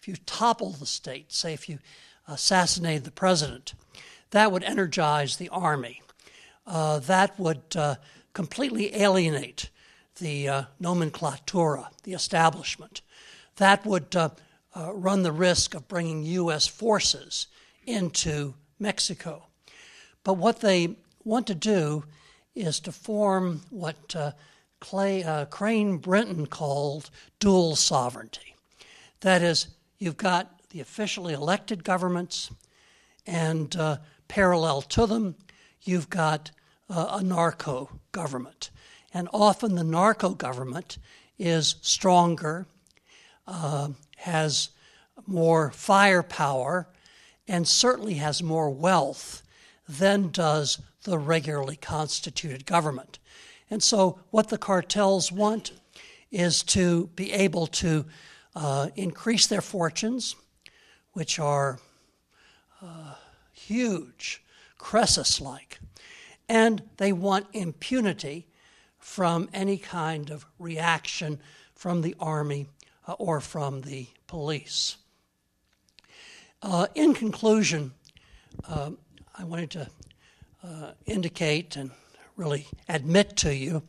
[0.00, 1.78] If you topple the state, say if you
[2.26, 3.74] assassinated the president,
[4.30, 6.02] that would energize the army.
[6.66, 7.96] Uh, that would uh,
[8.32, 9.70] completely alienate
[10.16, 13.02] the uh, nomenclatura, the establishment.
[13.56, 14.30] That would uh,
[14.74, 16.66] uh, run the risk of bringing U.S.
[16.66, 17.46] forces
[17.86, 19.45] into Mexico.
[20.26, 22.02] But what they want to do
[22.56, 24.32] is to form what uh,
[24.80, 28.56] Clay, uh, Crane Brinton called dual sovereignty.
[29.20, 29.68] That is,
[29.98, 32.50] you've got the officially elected governments,
[33.24, 35.36] and uh, parallel to them,
[35.82, 36.50] you've got
[36.90, 38.70] uh, a narco government.
[39.14, 40.98] And often the narco government
[41.38, 42.66] is stronger,
[43.46, 44.70] uh, has
[45.24, 46.88] more firepower,
[47.46, 49.44] and certainly has more wealth
[49.88, 53.18] than does the regularly constituted government.
[53.70, 55.72] And so, what the cartels want
[56.30, 58.04] is to be able to
[58.54, 60.36] uh, increase their fortunes,
[61.12, 61.78] which are
[62.82, 63.14] uh,
[63.52, 64.42] huge,
[64.78, 65.78] Croesus like,
[66.48, 68.46] and they want impunity
[68.98, 71.38] from any kind of reaction
[71.74, 72.66] from the army
[73.06, 74.96] uh, or from the police.
[76.62, 77.92] Uh, in conclusion,
[78.68, 78.90] uh,
[79.38, 79.90] I wanted to
[80.64, 81.90] uh, indicate and
[82.36, 83.82] really admit to you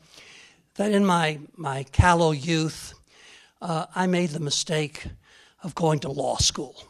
[0.75, 2.93] that in my, my callow youth,
[3.61, 5.05] uh, I made the mistake
[5.63, 6.83] of going to law school.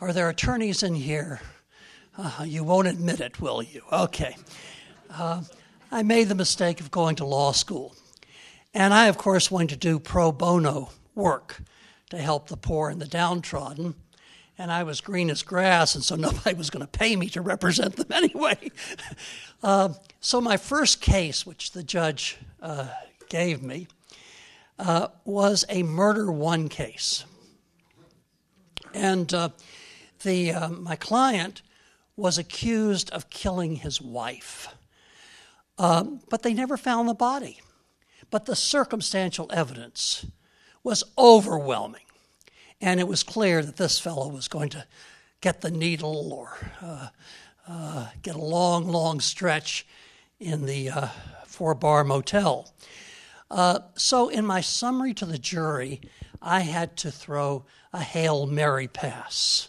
[0.00, 1.40] Are there attorneys in here?
[2.16, 3.82] Uh, you won't admit it, will you?
[3.90, 4.36] Okay.
[5.10, 5.42] Uh,
[5.90, 7.96] I made the mistake of going to law school.
[8.72, 11.60] And I, of course, wanted to do pro bono work
[12.10, 13.96] to help the poor and the downtrodden.
[14.58, 17.40] And I was green as grass, and so nobody was going to pay me to
[17.40, 18.70] represent them anyway.
[19.62, 19.90] uh,
[20.20, 22.88] so, my first case, which the judge uh,
[23.28, 23.88] gave me,
[24.78, 27.24] uh, was a murder one case.
[28.94, 29.50] And uh,
[30.22, 31.62] the, uh, my client
[32.16, 34.68] was accused of killing his wife.
[35.78, 37.60] Um, but they never found the body.
[38.30, 40.26] But the circumstantial evidence
[40.84, 42.02] was overwhelming.
[42.82, 44.84] And it was clear that this fellow was going to
[45.40, 47.08] get the needle or uh,
[47.68, 49.86] uh, get a long, long stretch
[50.40, 51.08] in the uh,
[51.46, 52.74] four bar motel.
[53.48, 56.00] Uh, so, in my summary to the jury,
[56.40, 59.68] I had to throw a Hail Mary pass.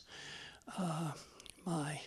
[0.77, 1.11] Uh,
[1.65, 2.01] my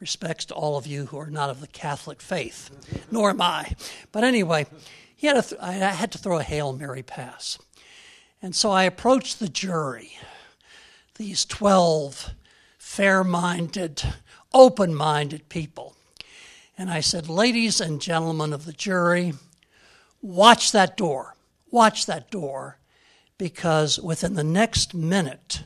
[0.00, 2.70] respects to all of you who are not of the Catholic faith,
[3.10, 3.72] nor am I.
[4.12, 4.66] But anyway,
[5.14, 7.58] he had th- I had to throw a Hail Mary pass.
[8.40, 10.16] And so I approached the jury,
[11.18, 12.30] these 12
[12.78, 14.02] fair minded,
[14.54, 15.96] open minded people.
[16.78, 19.34] And I said, Ladies and gentlemen of the jury,
[20.22, 21.34] watch that door.
[21.70, 22.78] Watch that door,
[23.36, 25.64] because within the next minute,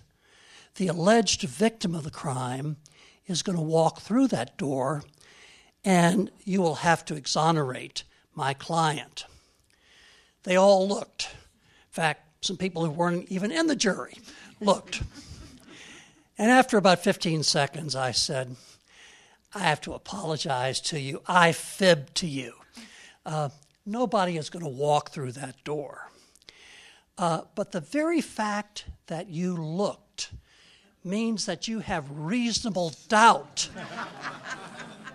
[0.76, 2.78] the alleged victim of the crime
[3.26, 5.04] is going to walk through that door,
[5.84, 9.26] and you will have to exonerate my client.
[10.44, 11.28] They all looked.
[11.32, 14.16] In fact, some people who weren't even in the jury
[14.60, 15.02] looked.
[16.38, 18.56] And after about 15 seconds, I said,
[19.54, 21.22] I have to apologize to you.
[21.26, 22.54] I fibbed to you.
[23.26, 23.50] Uh,
[23.84, 26.10] nobody is going to walk through that door.
[27.18, 30.32] Uh, but the very fact that you looked
[31.04, 33.68] means that you have reasonable doubt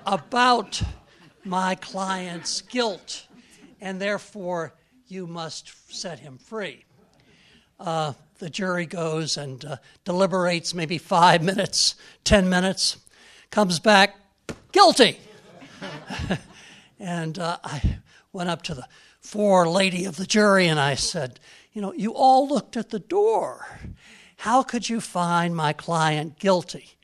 [0.05, 0.81] about
[1.43, 3.25] my client's guilt,
[3.81, 4.73] and therefore
[5.07, 6.85] you must set him free.
[7.79, 12.97] Uh, the jury goes and uh, deliberates maybe five minutes, ten minutes,
[13.51, 14.15] comes back
[14.71, 15.19] guilty.
[16.99, 17.99] and uh, I
[18.33, 18.87] went up to the
[19.19, 21.39] fore lady of the jury and I said,
[21.73, 23.79] You know, you all looked at the door.
[24.37, 26.97] How could you find my client guilty?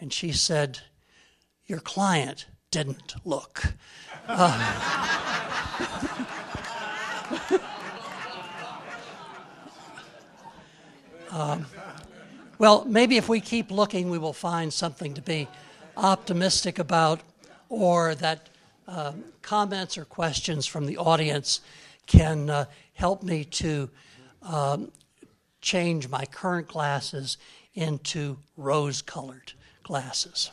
[0.00, 0.80] And she said,
[1.66, 3.74] Your client didn't look.
[4.28, 4.98] Uh,
[11.30, 11.66] um,
[12.58, 15.48] well, maybe if we keep looking, we will find something to be
[15.96, 17.20] optimistic about,
[17.68, 18.48] or that
[18.86, 19.12] uh,
[19.42, 21.60] comments or questions from the audience
[22.06, 22.64] can uh,
[22.94, 23.90] help me to
[24.42, 24.90] um,
[25.60, 27.36] change my current glasses
[27.74, 29.52] into rose colored
[29.82, 30.50] glasses.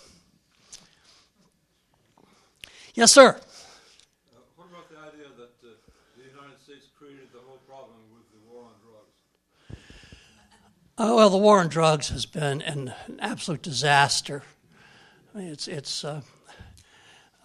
[2.93, 3.29] Yes, sir.
[3.29, 5.75] Uh, what about the idea that uh,
[6.17, 9.19] the United States created the whole problem with the war on drugs?
[10.97, 14.43] Uh, well, the war on drugs has been an, absolute disaster.
[15.33, 16.21] I mean, it's it's uh,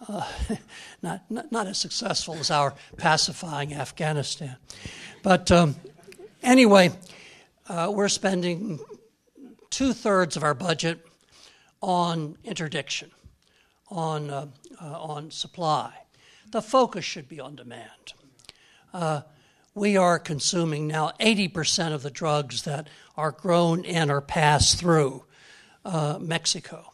[0.07, 0.25] uh,
[1.01, 4.55] not, not, not as successful as our pacifying Afghanistan,
[5.21, 5.75] but um,
[6.41, 6.91] anyway,
[7.67, 8.79] uh, we're spending
[9.69, 11.05] two thirds of our budget
[11.81, 13.11] on interdiction,
[13.89, 14.47] on, uh,
[14.81, 15.91] uh, on supply.
[16.51, 18.13] The focus should be on demand.
[19.73, 25.23] We are consuming now 80% of the drugs that are grown in or passed through
[25.85, 26.91] uh, Mexico.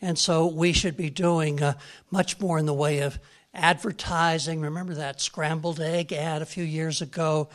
[0.00, 1.74] And so we should be doing uh,
[2.10, 3.20] much more in the way of
[3.54, 4.60] advertising.
[4.60, 7.48] Remember that scrambled egg ad a few years ago?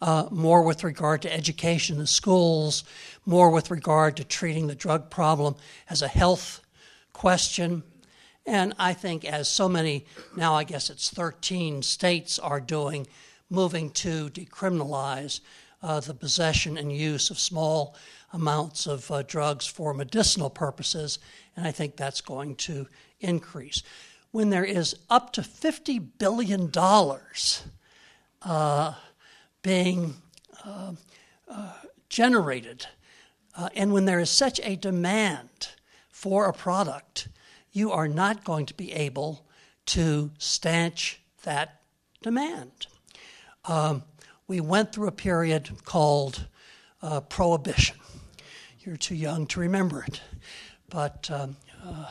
[0.00, 2.84] Uh, more with regard to education in schools,
[3.26, 5.56] more with regard to treating the drug problem
[5.88, 6.60] as a health
[7.12, 7.82] question.
[8.46, 10.06] And I think, as so many,
[10.36, 13.08] now I guess it's 13 states are doing,
[13.50, 15.40] moving to decriminalize
[15.82, 17.96] uh, the possession and use of small
[18.32, 21.18] amounts of uh, drugs for medicinal purposes,
[21.56, 22.86] and I think that's going to
[23.20, 23.82] increase.
[24.30, 26.70] When there is up to $50 billion
[28.42, 28.94] uh,
[29.62, 30.14] being
[30.64, 30.92] uh,
[31.48, 31.72] uh,
[32.08, 32.86] generated,
[33.56, 35.70] uh, and when there is such a demand
[36.10, 37.28] for a product,
[37.72, 39.46] you are not going to be able
[39.86, 41.80] to stanch that
[42.22, 42.86] demand.
[43.64, 44.02] Um,
[44.46, 46.46] we went through a period called
[47.02, 47.96] uh, prohibition.
[48.80, 50.20] You're too young to remember it.
[50.88, 52.06] But um, uh,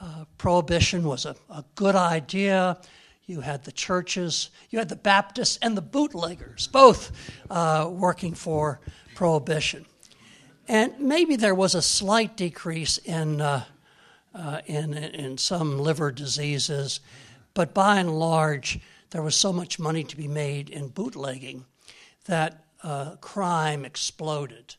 [0.00, 2.78] uh, prohibition was a, a, good idea.
[3.26, 7.12] You had the churches, you had the Baptists and the bootleggers, both
[7.48, 8.80] uh, working for
[9.14, 9.86] prohibition.
[10.66, 13.64] And maybe there was a slight decrease in, uh,
[14.34, 17.00] uh, in, in some liver diseases,
[17.54, 18.80] but by and large,
[19.14, 21.64] there was so much money to be made in bootlegging
[22.24, 24.74] that uh, crime exploded.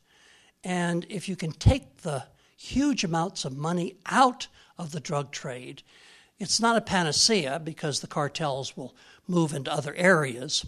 [0.61, 2.25] And if you can take the
[2.57, 5.83] huge amounts of money out of the drug trade,
[6.37, 8.93] it's not a panacea because the cartels will
[9.25, 10.65] move into other areas,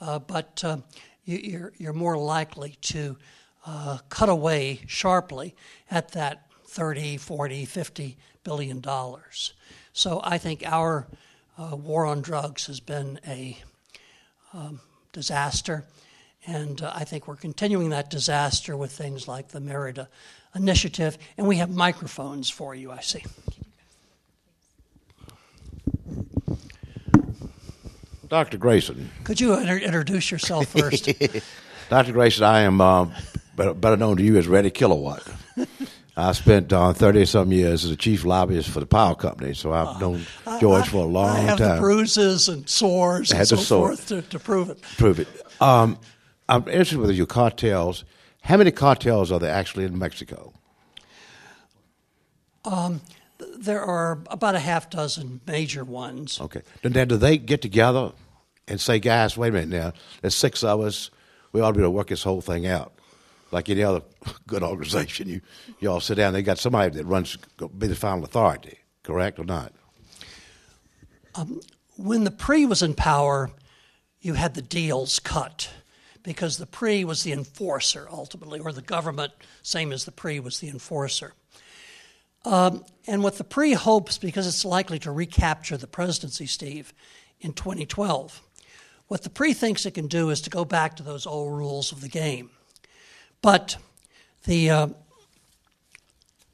[0.00, 0.78] uh, but uh,
[1.24, 3.16] you, are you're more likely to
[3.64, 5.54] uh, cut away sharply
[5.88, 9.52] at that 30, 40, 50 billion dollars.
[9.92, 11.06] So I think our
[11.58, 13.58] uh, war on drugs has been a
[14.52, 14.80] um,
[15.12, 15.84] disaster.
[16.46, 20.08] And uh, I think we're continuing that disaster with things like the Merida
[20.54, 21.16] Initiative.
[21.38, 23.24] And we have microphones for you, I see.
[28.28, 28.58] Dr.
[28.58, 29.10] Grayson.
[29.22, 31.08] Could you inter- introduce yourself first?
[31.88, 32.12] Dr.
[32.12, 33.06] Grayson, I am uh,
[33.54, 35.22] better known to you as Reddy Kilowatt.
[36.16, 39.72] I spent thirty uh, some years as a chief lobbyist for the power company, so
[39.72, 40.26] I've uh, known
[40.60, 41.76] George I, for a long I have time.
[41.76, 44.80] The bruises and sores and so forth to, to, prove it.
[44.96, 45.28] Prove it.
[45.60, 45.98] Um,
[46.48, 48.04] I'm interested with your cartels.
[48.42, 50.52] How many cartels are there actually in Mexico?
[52.64, 53.00] Um,
[53.58, 56.40] there are about a half dozen major ones.
[56.40, 56.62] Okay.
[56.82, 58.12] Then do they get together
[58.68, 61.10] and say, guys, wait a minute now, there's six of us.
[61.52, 62.92] We ought to be able to work this whole thing out
[63.50, 64.02] like any other
[64.46, 65.40] good organization, you,
[65.80, 66.32] you all sit down.
[66.32, 67.36] They got somebody that runs,
[67.78, 69.72] be the final authority, correct or not?
[71.34, 71.60] Um,
[71.96, 73.50] when the PRI was in power,
[74.20, 75.70] you had the deals cut
[76.22, 79.32] because the PRI was the enforcer ultimately, or the government,
[79.62, 81.34] same as the PRI, was the enforcer.
[82.44, 86.92] Um, and what the PRI hopes, because it's likely to recapture the presidency, Steve,
[87.40, 88.42] in 2012,
[89.08, 91.92] what the PRI thinks it can do is to go back to those old rules
[91.92, 92.50] of the game.
[93.44, 93.76] But
[94.46, 94.86] the uh,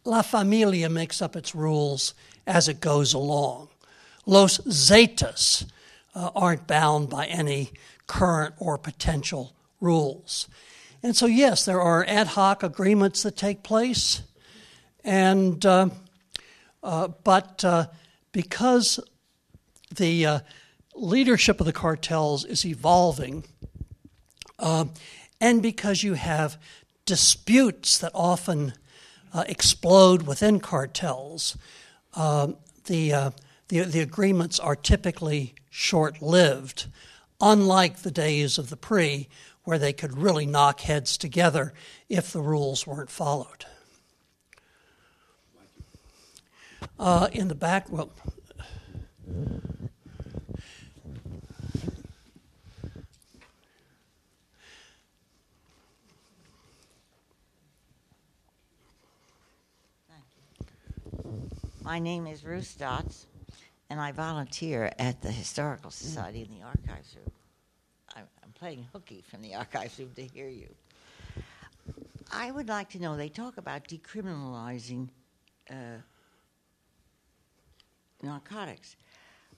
[0.04, 2.14] La Familia makes up its rules
[2.48, 3.68] as it goes along.
[4.26, 5.70] Los Zetas
[6.16, 7.70] uh, aren't bound by any
[8.08, 10.48] current or potential rules.
[11.00, 14.22] And so, yes, there are ad hoc agreements that take place,
[15.04, 15.90] and uh,
[16.82, 17.86] uh, but uh,
[18.32, 18.98] because
[19.94, 20.40] the uh,
[20.96, 23.44] leadership of the cartels is evolving,
[24.58, 24.86] uh,
[25.40, 26.58] and because you have
[27.10, 28.72] disputes that often
[29.34, 31.58] uh, explode within cartels,
[32.14, 32.46] uh,
[32.84, 33.30] the, uh,
[33.66, 36.86] the, the agreements are typically short lived,
[37.40, 39.26] unlike the days of the PRI,
[39.64, 41.74] where they could really knock heads together
[42.08, 43.64] if the rules weren't followed.
[46.96, 48.12] Uh, in the back, well,
[61.90, 63.26] My name is Ruth Stotts,
[63.90, 67.32] and I volunteer at the Historical Society in the Archives Room.
[68.14, 70.68] I'm, I'm playing hooky from the Archives Room to hear you.
[72.30, 75.08] I would like to know they talk about decriminalizing
[75.68, 75.74] uh,
[78.22, 78.94] narcotics.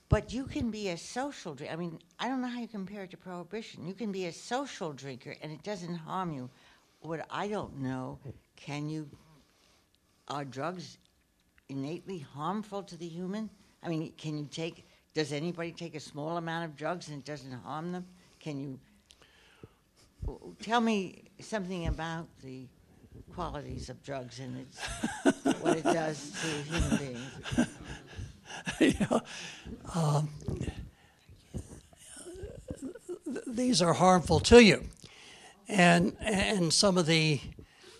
[0.09, 1.71] But you can be a social drinker.
[1.71, 3.85] I mean, I don't know how you compare it to prohibition.
[3.85, 6.49] You can be a social drinker and it doesn't harm you.
[7.01, 8.17] What I don't know,
[8.55, 9.07] can you,
[10.29, 10.97] are drugs
[11.69, 13.49] innately harmful to the human?
[13.81, 17.25] I mean, can you take, does anybody take a small amount of drugs and it
[17.25, 18.05] doesn't harm them?
[18.39, 18.79] Can you
[20.61, 22.67] tell me something about the
[23.33, 24.79] qualities of drugs and its
[25.61, 27.67] what it does to human beings.
[28.79, 29.21] you know,
[29.95, 30.29] um,
[33.47, 34.83] these are harmful to you.
[35.67, 37.39] And, and some of the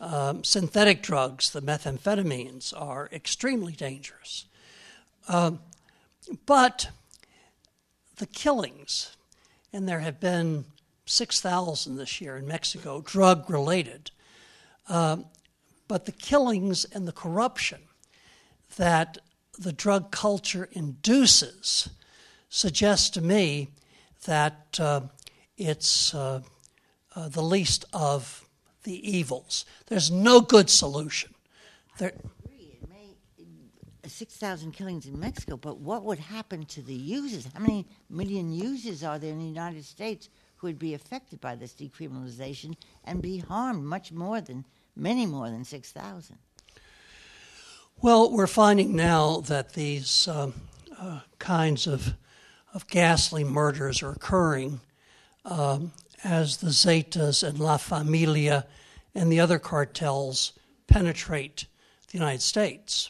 [0.04, 4.46] um, synthetic drugs, the methamphetamines, are extremely dangerous.
[5.28, 5.60] Um,
[6.46, 6.90] but
[8.18, 9.16] the killings,
[9.72, 10.66] and there have been
[11.06, 14.12] 6,000 this year in Mexico, drug related,
[14.90, 15.26] um,
[15.88, 17.82] but the killings and the corruption
[18.76, 19.18] that
[19.58, 21.90] the drug culture induces
[22.50, 23.70] suggests to me
[24.26, 25.02] that uh,
[25.58, 26.42] it's uh,
[27.16, 28.43] uh, the least of
[28.84, 29.66] the evils.
[29.88, 31.34] There's no good solution.
[31.98, 32.14] There,
[32.46, 32.80] agree.
[34.06, 37.48] 6,000 killings in Mexico, but what would happen to the users?
[37.54, 41.56] How many million users are there in the United States who would be affected by
[41.56, 42.76] this decriminalization
[43.06, 44.66] and be harmed much more than,
[44.96, 46.38] many more than 6,000?
[48.02, 50.54] Well, we're finding now that these um,
[51.00, 52.14] uh, kinds of,
[52.74, 54.82] of ghastly murders are occurring
[55.46, 55.92] um,
[56.24, 58.66] as the Zetas and La Familia
[59.14, 60.54] and the other cartels
[60.88, 61.66] penetrate
[62.12, 63.10] the United States.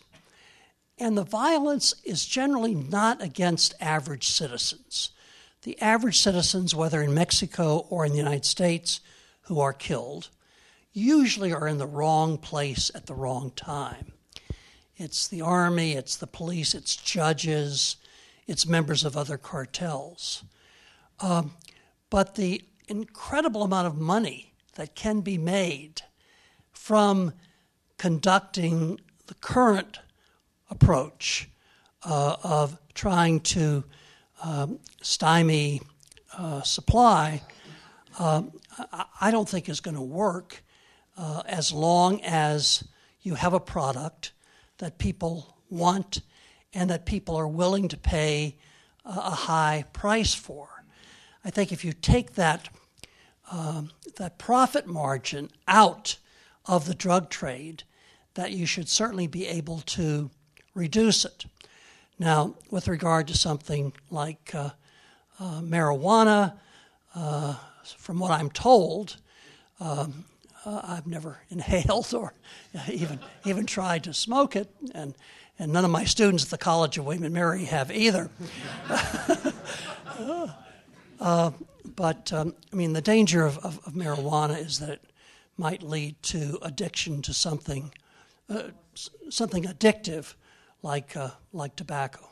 [0.97, 5.11] And the violence is generally not against average citizens.
[5.63, 8.99] The average citizens, whether in Mexico or in the United States,
[9.43, 10.29] who are killed,
[10.93, 14.13] usually are in the wrong place at the wrong time.
[14.95, 17.95] It's the army, it's the police, it's judges,
[18.45, 20.43] it's members of other cartels.
[21.19, 21.53] Um,
[22.09, 22.63] but the
[22.97, 26.01] incredible amount of money that can be made
[26.71, 27.33] from
[27.97, 29.99] conducting the current
[30.69, 31.49] approach
[32.03, 33.83] uh, of trying to
[34.43, 35.81] um, stymie
[36.37, 37.41] uh, supply,
[38.19, 38.51] um,
[39.21, 40.63] I don't think is going to work
[41.17, 42.83] uh, as long as
[43.21, 44.33] you have a product
[44.79, 46.21] that people want
[46.73, 48.57] and that people are willing to pay
[49.05, 50.83] a high price for.
[51.45, 52.69] I think if you take that
[53.51, 56.17] um, that profit margin out
[56.65, 57.83] of the drug trade,
[58.35, 60.29] that you should certainly be able to
[60.73, 61.45] reduce it.
[62.17, 64.71] Now, with regard to something like uh,
[65.39, 66.53] uh, marijuana,
[67.15, 67.55] uh,
[67.97, 69.17] from what I'm told,
[69.79, 70.25] um,
[70.65, 72.33] uh, I've never inhaled or
[72.89, 75.13] even even tried to smoke it, and
[75.59, 78.29] and none of my students at the College of William and Mary have either.
[81.93, 85.05] uh, but um, I mean, the danger of, of, of, marijuana is that it
[85.57, 87.91] might lead to addiction to something
[88.49, 88.69] uh,
[89.29, 90.35] something addictive,
[90.81, 92.29] like uh, like tobacco.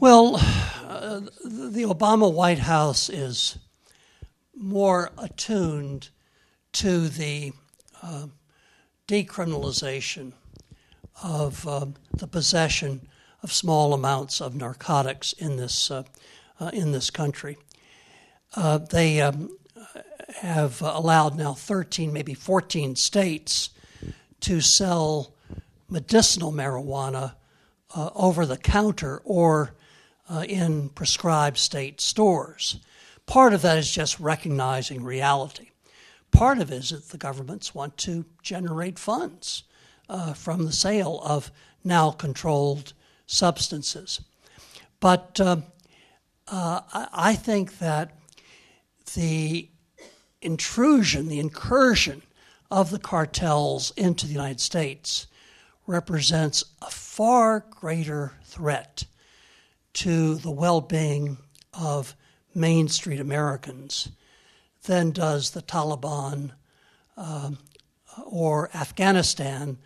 [0.00, 0.34] Well,
[0.88, 3.56] uh, the Obama White House is
[4.62, 6.08] more attuned
[6.72, 7.52] to the
[8.02, 8.26] uh,
[9.08, 10.32] decriminalization
[11.22, 13.08] of uh, the possession
[13.42, 16.04] of small amounts of narcotics in this uh,
[16.60, 17.58] uh, in this country.
[18.54, 19.50] Uh, they um,
[20.36, 23.70] have allowed now 13, maybe 14 states
[24.40, 25.34] to sell
[25.88, 27.34] medicinal marijuana
[27.94, 29.74] over the counter or
[30.30, 32.78] uh, in prescribed state stores.
[33.26, 35.70] Part of that is just recognizing reality.
[36.30, 39.64] Part of it is that the governments want to generate funds
[40.08, 41.50] uh, from the sale of
[41.84, 42.92] now controlled
[43.26, 44.20] substances.
[45.00, 45.56] But uh,
[46.48, 46.80] uh
[47.12, 48.16] I think that
[49.14, 49.68] the
[50.40, 52.22] intrusion, the incursion
[52.70, 55.26] of the cartels into the United States
[55.86, 59.04] represents a far greater threat
[59.92, 61.36] to the well being
[61.74, 62.16] of
[62.54, 64.08] Main Street Americans
[64.84, 66.52] than does the Taliban
[67.16, 67.58] um,
[68.26, 69.78] or Afghanistan,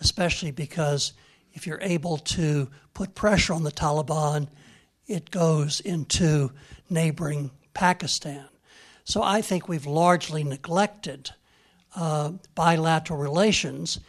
[0.00, 1.12] especially because
[1.52, 4.48] if you're able to put pressure on the Taliban,
[5.06, 6.52] it goes into
[6.90, 8.46] neighboring Pakistan.
[9.04, 11.30] So I think we've largely neglected
[11.94, 14.00] uh, bilateral relations,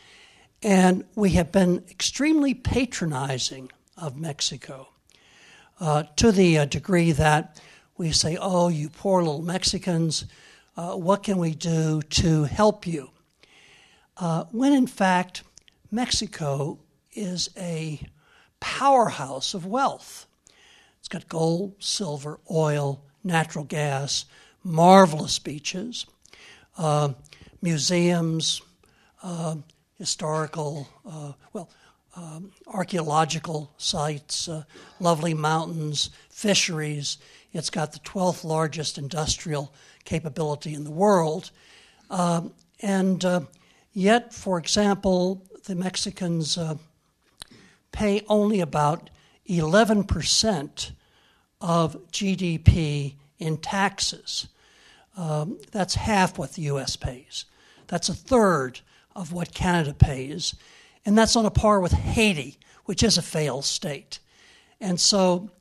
[0.64, 4.90] and we have been extremely patronizing of Mexico
[5.80, 7.62] uh, to the uh, degree that
[7.98, 10.26] we say, oh, you poor little Mexicans,
[10.78, 13.10] uh, what can we do to help you?
[14.18, 15.44] Uh, when in fact,
[15.92, 16.80] Mexico
[17.14, 18.00] is a
[18.60, 20.26] powerhouse of wealth.
[21.00, 24.26] It's got gold, silver, oil, natural gas,
[24.64, 26.06] marvelous beaches,
[26.78, 27.14] uh,
[27.62, 28.62] museums,
[29.24, 29.56] uh,
[29.98, 30.90] historical,
[31.54, 31.70] well,
[32.16, 34.64] um, archaeological sites, uh,
[35.00, 37.18] lovely mountains, fisheries.
[37.56, 41.52] It's got the 12th largest industrial capability in the world.
[42.10, 43.42] Um, and uh,
[43.94, 46.76] yet, for example, the Mexicans uh,
[47.94, 49.10] pay only about
[49.48, 50.92] 11%
[51.62, 54.50] of GDP in taxes.
[55.16, 56.98] Um, that's half what the U.S.
[56.98, 57.46] pays.
[57.88, 58.82] That's a third
[59.16, 60.56] of what Canada pays.
[61.06, 64.20] And that's on a par with Haiti, which is a failed state.
[64.82, 65.52] And so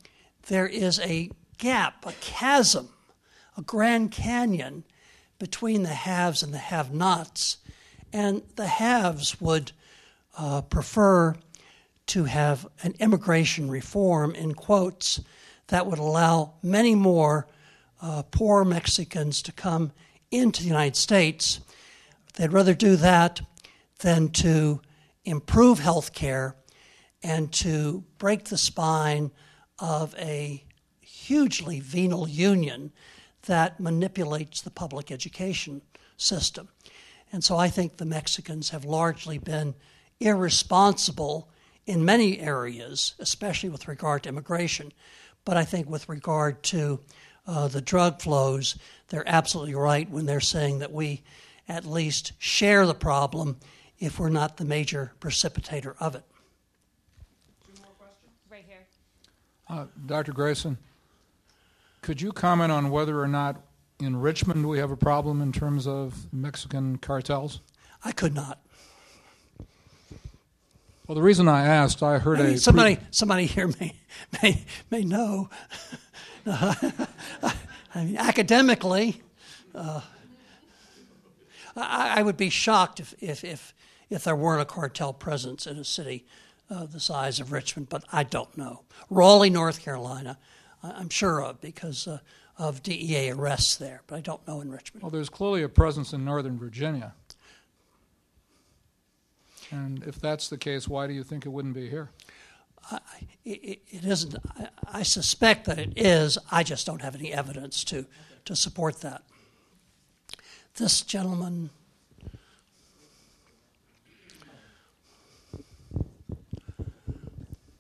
[0.49, 2.89] there is a gap, a chasm,
[3.57, 4.85] a Grand Canyon
[5.39, 7.59] between the haves and the have nots.
[8.13, 9.73] And the haves would
[10.39, 11.35] uh, prefer
[12.07, 15.21] to have an immigration reform, in quotes,
[15.69, 17.47] that would allow many more
[18.03, 19.93] uh, poor Mexicans to come
[20.31, 21.61] into the United States.
[22.35, 23.41] They'd rather do that
[24.01, 24.81] than to
[25.25, 26.57] improve health care
[27.23, 29.31] and to break the spine
[29.79, 30.65] of a
[31.27, 32.93] hugely venal union
[33.47, 35.83] that manipulates the public education
[36.17, 36.69] system.
[37.33, 39.75] And so I think the Mexicans have largely been
[40.21, 41.49] irresponsible
[41.87, 44.93] in many areas, especially with regard to immigration.
[45.45, 47.01] But I think with regard to
[47.47, 48.77] uh, the drug flows,
[49.09, 51.23] they're absolutely right when they're saying that we
[51.69, 53.59] at least share the problem
[53.99, 56.25] if we're not the major precipitator of it.
[58.51, 58.87] Right here.
[59.69, 60.33] Uh, Dr.
[60.33, 60.79] Grayson,
[62.05, 63.63] could you comment on whether or not
[63.99, 67.63] in Richmond we have a problem in terms of Mexican cartels?
[68.05, 68.61] I could not.
[71.07, 73.95] Well, the reason I asked, I heard Maybe a somebody, somebody here may,
[74.43, 75.49] may, may know.
[76.47, 77.55] I
[77.95, 79.23] mean, academically,
[79.75, 80.03] uh,
[81.75, 83.75] I, I, would be shocked if, if, if,
[84.11, 86.27] if there weren't a cartel presence in a city
[86.69, 88.83] uh, the size of Richmond, but I don't know.
[89.09, 90.37] Raleigh, North Carolina,
[90.85, 92.19] I'm sure of because uh,
[92.59, 95.03] of DEA arrests there, but I don't know in Richmond.
[95.03, 97.15] Well, there's clearly a presence in Northern Virginia.
[99.71, 102.11] And if that's the case, why do you think it wouldn't be here?
[102.91, 103.01] I,
[103.45, 104.37] it, it isn't.
[104.57, 106.37] I, I, suspect that it is.
[106.51, 108.05] I just don't have any evidence to,
[108.45, 109.23] to support that.
[110.77, 111.71] This gentleman.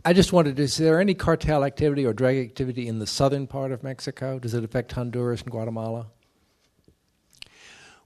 [0.07, 3.73] I just wondered is there any cartel activity or drug activity in the southern part
[3.73, 4.39] of Mexico?
[4.39, 6.09] Does it affect Honduras and Guatemala?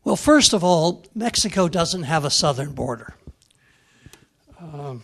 [0.05, 3.15] Well, first of all, Mexico doesn't have a southern border.
[4.61, 5.03] Um,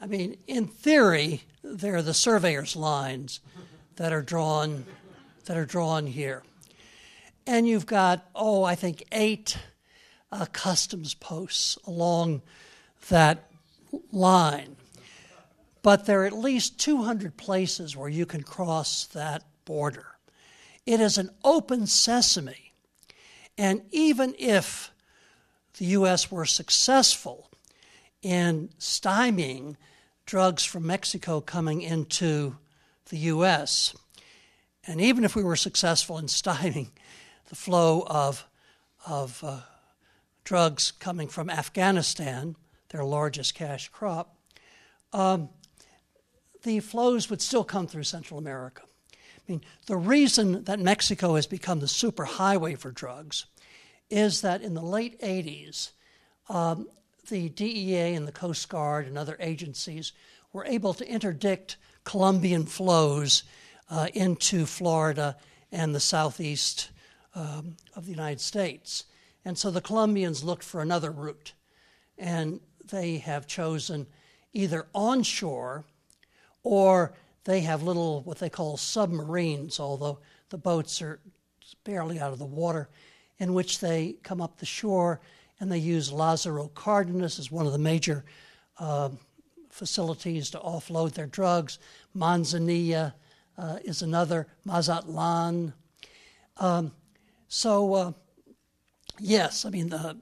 [0.00, 3.40] I mean, in theory, there are the surveyor's lines
[3.96, 4.86] that are drawn
[5.44, 6.42] that are drawn here,
[7.46, 9.56] and you've got oh, I think eight
[10.32, 12.42] uh, customs posts along
[13.08, 13.49] that
[14.12, 14.76] line.
[15.82, 20.06] But there are at least 200 places where you can cross that border.
[20.86, 22.72] It is an open sesame.
[23.56, 24.92] And even if
[25.78, 26.30] the U.S.
[26.30, 27.50] were successful
[28.22, 29.76] in stymieing
[30.26, 32.56] drugs from Mexico coming into
[33.08, 33.94] the U.S.,
[34.86, 36.90] and even if we were successful in stymieing
[37.48, 38.46] the flow of,
[39.06, 39.60] of uh,
[40.44, 42.56] drugs coming from Afghanistan,
[42.90, 44.36] their largest cash crop,
[45.12, 45.48] um,
[46.62, 48.82] the flows would still come through Central America.
[49.12, 53.46] I mean, the reason that Mexico has become the superhighway for drugs
[54.10, 55.90] is that in the late 80s,
[56.48, 56.88] um,
[57.28, 60.12] the DEA and the Coast Guard and other agencies
[60.52, 63.44] were able to interdict Colombian flows
[63.88, 65.36] uh, into Florida
[65.72, 66.90] and the southeast
[67.34, 69.04] um, of the United States.
[69.44, 71.54] And so the Colombians looked for another route.
[72.18, 72.60] And
[72.90, 74.06] they have chosen
[74.52, 75.84] either onshore
[76.62, 77.14] or
[77.44, 80.18] they have little, what they call submarines, although
[80.50, 81.20] the boats are
[81.84, 82.88] barely out of the water
[83.38, 85.20] in which they come up the shore
[85.58, 88.24] and they use Lázaro Cárdenas as one of the major
[88.78, 89.10] uh,
[89.68, 91.78] facilities to offload their drugs.
[92.16, 93.12] Manzanillo
[93.56, 95.72] uh, is another, Mazatlan.
[96.56, 96.92] Um,
[97.48, 98.12] so, uh,
[99.18, 100.16] yes, I mean, the,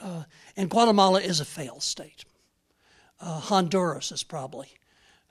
[0.00, 0.24] uh,
[0.56, 2.24] and Guatemala is a failed state.
[3.20, 4.68] Uh, Honduras is probably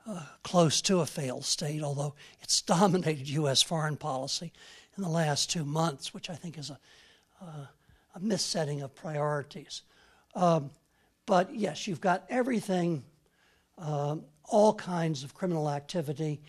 [0.06, 3.62] uh, close to a failed state, although it's dominated U.S.
[3.62, 4.52] foreign policy
[4.96, 6.78] in the last two months, which I think is a
[7.40, 7.66] uh,
[8.14, 9.82] a missetting of priorities.
[10.34, 10.70] Um,
[11.26, 13.04] but yes, you've got everything,
[13.76, 16.40] um, all kinds of criminal activity.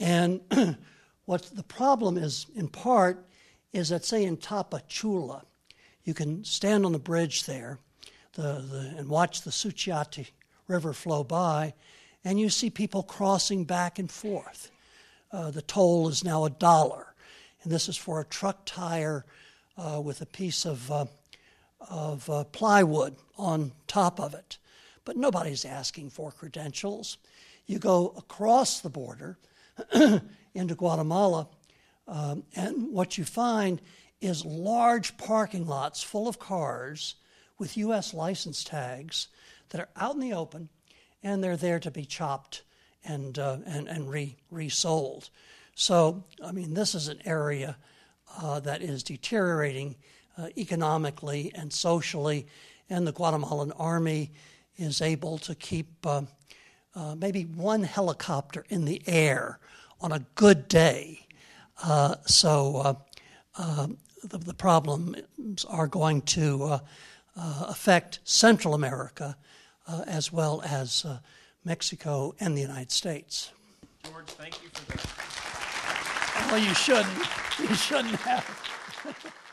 [0.00, 0.40] And
[1.24, 3.26] what the problem is, in part,
[3.72, 5.42] is that, say, in Tapachula,
[6.04, 7.78] you can stand on the bridge there.
[8.34, 10.30] the, the and watch the Suchiate
[10.68, 11.74] River flow by,
[12.24, 14.70] and you see people crossing back and forth.
[15.32, 17.14] Uh, the toll is now a dollar,
[17.62, 19.24] and this is for a truck tire
[19.76, 21.06] uh, with a piece of uh,
[21.90, 24.58] of uh, plywood on top of it.
[25.04, 27.18] But nobody's asking for credentials.
[27.66, 29.38] You go across the border
[30.54, 31.48] into Guatemala,
[32.06, 33.80] um, and what you find
[34.24, 37.16] is large parking lots full of cars
[37.58, 38.14] with U.S.
[38.14, 39.28] license tags
[39.68, 40.68] that are out in the open,
[41.22, 42.62] and they're there to be chopped
[43.04, 45.30] and uh, and and re resold.
[45.74, 47.76] So, I mean, this is an area
[48.40, 49.96] uh, that is deteriorating
[50.38, 52.46] uh, economically and socially,
[52.88, 54.32] and the Guatemalan army
[54.76, 56.22] is able to keep uh,
[56.94, 59.58] uh, maybe one helicopter in the air
[60.00, 61.26] on a good day.
[61.82, 62.96] Uh, so
[64.28, 66.78] the, the, problems are going to uh,
[67.36, 69.36] uh, affect Central America
[69.86, 71.06] uh, as well as
[71.64, 73.50] Mexico and the United States.
[74.02, 76.50] George, thank you for that.
[76.50, 77.28] Well, you shouldn't.
[77.58, 79.34] You shouldn't have.